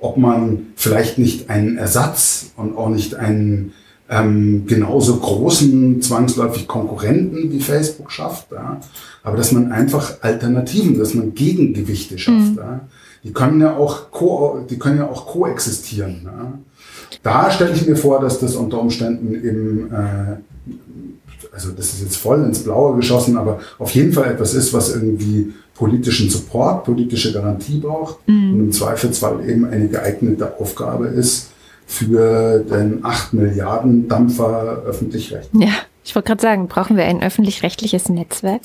ob 0.00 0.16
man 0.16 0.68
vielleicht 0.76 1.18
nicht 1.18 1.50
einen 1.50 1.76
Ersatz 1.76 2.52
und 2.56 2.76
auch 2.76 2.88
nicht 2.88 3.14
einen 3.14 3.72
ähm, 4.08 4.66
genauso 4.66 5.16
großen 5.18 6.02
zwangsläufig 6.02 6.66
Konkurrenten 6.66 7.52
wie 7.52 7.60
Facebook 7.60 8.10
schafft, 8.10 8.50
ja? 8.50 8.80
aber 9.22 9.36
dass 9.36 9.52
man 9.52 9.70
einfach 9.70 10.14
Alternativen, 10.22 10.98
dass 10.98 11.14
man 11.14 11.34
Gegengewichte 11.34 12.18
schafft. 12.18 12.52
Mhm. 12.52 12.58
Ja? 12.58 12.80
Die 13.22 13.32
können 13.32 13.60
ja 13.60 13.76
auch 13.76 14.10
ko 14.10 14.66
die 14.68 14.78
können 14.78 14.98
ja 14.98 15.08
auch 15.08 15.26
koexistieren. 15.26 16.22
Ja? 16.24 16.58
Da 17.22 17.50
stelle 17.50 17.72
ich 17.72 17.86
mir 17.86 17.96
vor, 17.96 18.20
dass 18.20 18.38
das 18.38 18.56
unter 18.56 18.80
Umständen 18.80 19.34
eben, 19.34 19.92
äh, 19.92 20.36
also 21.52 21.70
das 21.72 21.94
ist 21.94 22.02
jetzt 22.02 22.16
voll 22.16 22.42
ins 22.44 22.64
Blaue 22.64 22.96
geschossen, 22.96 23.36
aber 23.36 23.60
auf 23.78 23.90
jeden 23.92 24.12
Fall 24.12 24.30
etwas 24.32 24.54
ist, 24.54 24.72
was 24.72 24.94
irgendwie 24.94 25.52
politischen 25.74 26.28
Support, 26.28 26.84
politische 26.84 27.32
Garantie 27.32 27.78
braucht 27.78 28.16
mhm. 28.28 28.52
und 28.52 28.60
im 28.60 28.72
Zweifelsfall 28.72 29.48
eben 29.48 29.64
eine 29.64 29.88
geeignete 29.88 30.60
Aufgabe 30.60 31.06
ist 31.06 31.50
für 31.86 32.60
den 32.60 33.04
8 33.04 33.32
Milliarden 33.32 34.06
Dampfer 34.06 34.82
öffentlich-rechtlich. 34.86 35.62
Ja, 35.62 35.72
ich 36.04 36.14
wollte 36.14 36.28
gerade 36.28 36.42
sagen, 36.42 36.68
brauchen 36.68 36.96
wir 36.96 37.04
ein 37.04 37.22
öffentlich-rechtliches 37.22 38.08
Netzwerk? 38.10 38.62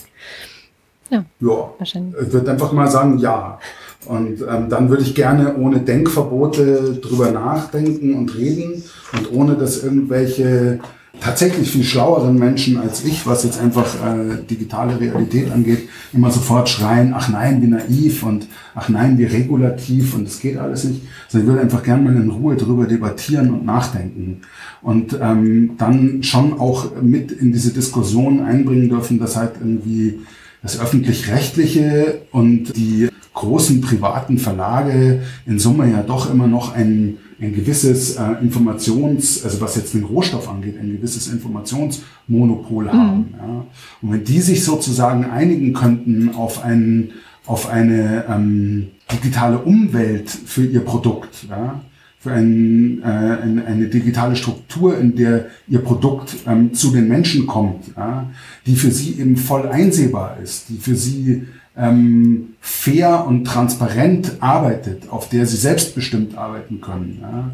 Ja, 1.10 1.26
ja, 1.40 1.70
wahrscheinlich. 1.78 2.16
Ich 2.22 2.34
würde 2.34 2.52
einfach 2.52 2.72
mal 2.72 2.88
sagen, 2.88 3.18
ja. 3.20 3.60
Und 4.06 4.42
ähm, 4.42 4.70
dann 4.70 4.90
würde 4.90 5.04
ich 5.04 5.16
gerne 5.16 5.56
ohne 5.58 5.80
Denkverbote 5.80 7.00
drüber 7.02 7.32
nachdenken 7.32 8.16
und 8.16 8.36
reden 8.36 8.84
und 9.14 9.32
ohne 9.32 9.56
dass 9.56 9.84
irgendwelche 9.84 10.80
tatsächlich 11.20 11.72
viel 11.72 11.84
schlaueren 11.84 12.38
Menschen 12.38 12.78
als 12.78 13.04
ich, 13.04 13.26
was 13.26 13.44
jetzt 13.44 13.60
einfach 13.60 13.96
äh, 13.96 14.44
digitale 14.50 15.00
Realität 15.00 15.52
angeht, 15.52 15.90
immer 16.14 16.32
sofort 16.32 16.70
schreien, 16.70 17.14
ach 17.16 17.30
nein, 17.30 17.62
wie 17.62 17.68
naiv 17.68 18.24
und 18.24 18.48
ach 18.74 18.90
nein, 18.90 19.18
wie 19.18 19.26
regulativ 19.26 20.16
und 20.16 20.28
es 20.28 20.40
geht 20.40 20.58
alles 20.58 20.84
nicht. 20.84 21.02
Also 21.28 21.40
ich 21.40 21.46
würde 21.46 21.62
einfach 21.62 21.84
gerne 21.84 22.04
mal 22.04 22.16
in 22.16 22.30
Ruhe 22.30 22.56
drüber 22.56 22.86
debattieren 22.86 23.52
und 23.52 23.66
nachdenken 23.66 24.42
und 24.82 25.18
ähm, 25.22 25.72
dann 25.78 26.22
schon 26.24 26.60
auch 26.60 26.92
mit 27.02 27.32
in 27.32 27.52
diese 27.52 27.74
Diskussion 27.74 28.44
einbringen 28.44 28.90
dürfen, 28.90 29.20
dass 29.20 29.36
halt 29.36 29.54
irgendwie 29.60 30.20
das 30.66 30.80
öffentlich-rechtliche 30.80 32.22
und 32.32 32.76
die 32.76 33.08
großen 33.36 33.82
privaten 33.82 34.40
Verlage 34.40 35.22
in 35.46 35.60
Summe 35.60 35.92
ja 35.92 36.02
doch 36.02 36.32
immer 36.32 36.48
noch 36.48 36.74
ein, 36.74 37.18
ein 37.40 37.54
gewisses 37.54 38.16
äh, 38.16 38.32
Informations, 38.42 39.44
also 39.44 39.62
was 39.62 39.76
jetzt 39.76 39.94
den 39.94 40.06
Rohstoff 40.06 40.50
angeht, 40.50 40.80
ein 40.82 40.94
gewisses 40.94 41.28
Informationsmonopol 41.28 42.92
haben. 42.92 43.18
Mhm. 43.18 43.26
Ja. 43.38 43.66
Und 44.02 44.12
wenn 44.12 44.24
die 44.24 44.42
sich 44.42 44.64
sozusagen 44.64 45.26
einigen 45.26 45.74
könnten 45.74 46.34
auf, 46.34 46.64
ein, 46.64 47.12
auf 47.46 47.70
eine 47.70 48.26
ähm, 48.28 48.88
digitale 49.12 49.60
Umwelt 49.60 50.32
für 50.32 50.66
ihr 50.66 50.80
Produkt, 50.80 51.46
ja, 51.48 51.82
für 52.26 52.32
ein, 52.32 53.04
äh, 53.04 53.06
eine, 53.06 53.66
eine 53.68 53.86
digitale 53.86 54.36
Struktur, 54.36 54.98
in 54.98 55.16
der 55.16 55.46
ihr 55.68 55.78
Produkt 55.78 56.36
ähm, 56.48 56.74
zu 56.74 56.90
den 56.92 57.08
Menschen 57.08 57.46
kommt, 57.46 57.96
ja, 57.96 58.32
die 58.66 58.76
für 58.76 58.90
sie 58.90 59.20
eben 59.20 59.38
voll 59.38 59.68
einsehbar 59.68 60.38
ist, 60.44 60.70
die 60.70 60.78
für 60.78 60.96
sie 60.96 61.46
ähm, 61.78 62.56
fair 62.62 63.28
und 63.28 63.46
transparent 63.46 64.38
arbeitet, 64.40 65.08
auf 65.12 65.30
der 65.30 65.46
sie 65.46 65.58
selbstbestimmt 65.58 66.36
arbeiten 66.36 66.82
können, 66.82 67.20
ja, 67.22 67.52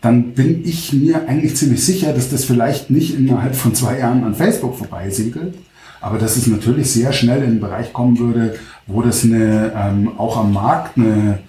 dann 0.00 0.34
bin 0.34 0.64
ich 0.64 0.92
mir 0.92 1.26
eigentlich 1.26 1.56
ziemlich 1.56 1.84
sicher, 1.84 2.12
dass 2.12 2.30
das 2.30 2.44
vielleicht 2.44 2.90
nicht 2.90 3.18
innerhalb 3.18 3.56
von 3.56 3.74
zwei 3.74 3.98
Jahren 3.98 4.22
an 4.22 4.36
Facebook 4.36 4.76
vorbeisegelt, 4.76 5.54
aber 6.00 6.18
dass 6.18 6.36
es 6.36 6.46
natürlich 6.46 6.92
sehr 6.92 7.12
schnell 7.12 7.42
in 7.42 7.50
den 7.50 7.60
Bereich 7.60 7.92
kommen 7.92 8.20
würde, 8.20 8.54
wo 8.86 9.02
das 9.02 9.24
eine, 9.24 9.72
ähm, 9.74 10.12
auch 10.18 10.36
am 10.36 10.52
Markt 10.52 10.98
eine 10.98 11.40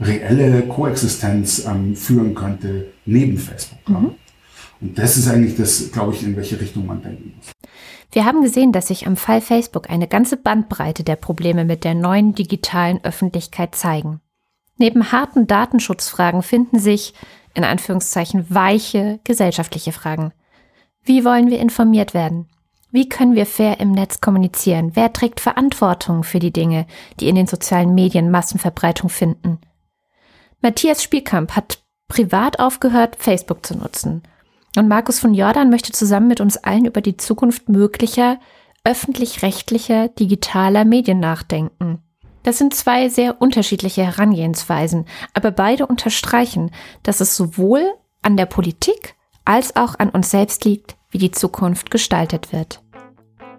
reelle 0.00 0.62
Koexistenz 0.62 1.66
ähm, 1.66 1.94
führen 1.94 2.34
könnte 2.34 2.86
neben 3.04 3.38
Facebook. 3.38 3.88
Mhm. 3.88 4.14
Und 4.80 4.98
das 4.98 5.16
ist 5.16 5.28
eigentlich 5.28 5.56
das, 5.56 5.92
glaube 5.92 6.14
ich, 6.14 6.22
in 6.22 6.36
welche 6.36 6.58
Richtung 6.58 6.86
man 6.86 7.02
denken 7.02 7.34
muss. 7.36 7.52
Wir 8.12 8.24
haben 8.24 8.42
gesehen, 8.42 8.72
dass 8.72 8.88
sich 8.88 9.06
am 9.06 9.16
Fall 9.16 9.40
Facebook 9.40 9.88
eine 9.88 10.08
ganze 10.08 10.36
Bandbreite 10.36 11.04
der 11.04 11.16
Probleme 11.16 11.64
mit 11.64 11.84
der 11.84 11.94
neuen 11.94 12.34
digitalen 12.34 13.04
Öffentlichkeit 13.04 13.74
zeigen. 13.74 14.20
Neben 14.78 15.12
harten 15.12 15.46
Datenschutzfragen 15.46 16.42
finden 16.42 16.78
sich, 16.78 17.14
in 17.54 17.64
Anführungszeichen, 17.64 18.46
weiche 18.48 19.20
gesellschaftliche 19.24 19.92
Fragen. 19.92 20.32
Wie 21.04 21.24
wollen 21.24 21.50
wir 21.50 21.60
informiert 21.60 22.14
werden? 22.14 22.46
Wie 22.90 23.08
können 23.08 23.36
wir 23.36 23.46
fair 23.46 23.78
im 23.78 23.92
Netz 23.92 24.20
kommunizieren? 24.20 24.92
Wer 24.94 25.12
trägt 25.12 25.38
Verantwortung 25.38 26.24
für 26.24 26.40
die 26.40 26.52
Dinge, 26.52 26.86
die 27.20 27.28
in 27.28 27.36
den 27.36 27.46
sozialen 27.46 27.94
Medien 27.94 28.30
Massenverbreitung 28.30 29.08
finden? 29.08 29.60
Matthias 30.62 31.02
Spielkamp 31.02 31.52
hat 31.56 31.82
privat 32.08 32.58
aufgehört, 32.58 33.16
Facebook 33.18 33.64
zu 33.64 33.76
nutzen. 33.76 34.22
Und 34.76 34.88
Markus 34.88 35.18
von 35.18 35.34
Jordan 35.34 35.70
möchte 35.70 35.92
zusammen 35.92 36.28
mit 36.28 36.40
uns 36.40 36.56
allen 36.56 36.84
über 36.84 37.00
die 37.00 37.16
Zukunft 37.16 37.68
möglicher 37.68 38.38
öffentlich-rechtlicher 38.84 40.08
digitaler 40.08 40.84
Medien 40.84 41.20
nachdenken. 41.20 42.02
Das 42.42 42.58
sind 42.58 42.74
zwei 42.74 43.08
sehr 43.08 43.40
unterschiedliche 43.40 44.04
Herangehensweisen, 44.04 45.06
aber 45.34 45.50
beide 45.50 45.86
unterstreichen, 45.86 46.70
dass 47.02 47.20
es 47.20 47.36
sowohl 47.36 47.84
an 48.22 48.36
der 48.36 48.46
Politik 48.46 49.16
als 49.44 49.76
auch 49.76 49.98
an 49.98 50.10
uns 50.10 50.30
selbst 50.30 50.64
liegt, 50.64 50.96
wie 51.10 51.18
die 51.18 51.32
Zukunft 51.32 51.90
gestaltet 51.90 52.52
wird. 52.52 52.82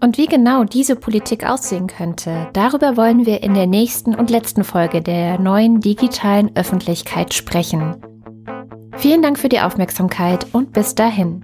Und 0.04 0.18
wie 0.18 0.26
genau 0.26 0.64
diese 0.64 0.96
Politik 0.96 1.48
aussehen 1.48 1.86
könnte, 1.86 2.50
darüber 2.54 2.98
wollen 2.98 3.28
wir 3.28 3.44
in 3.44 3.54
der 3.54 3.68
nächsten 3.68 4.16
und 4.16 4.32
letzten 4.32 4.64
Folge 4.64 5.02
der 5.02 5.40
neuen 5.40 5.80
digitalen 5.80 6.56
Öffentlichkeit 6.56 7.36
sprechen. 7.36 7.98
Vielen 8.98 9.22
Dank 9.22 9.38
für 9.38 9.50
die 9.50 9.60
Aufmerksamkeit 9.60 10.48
und 10.54 10.74
bis 10.74 10.96
dahin. 10.96 11.42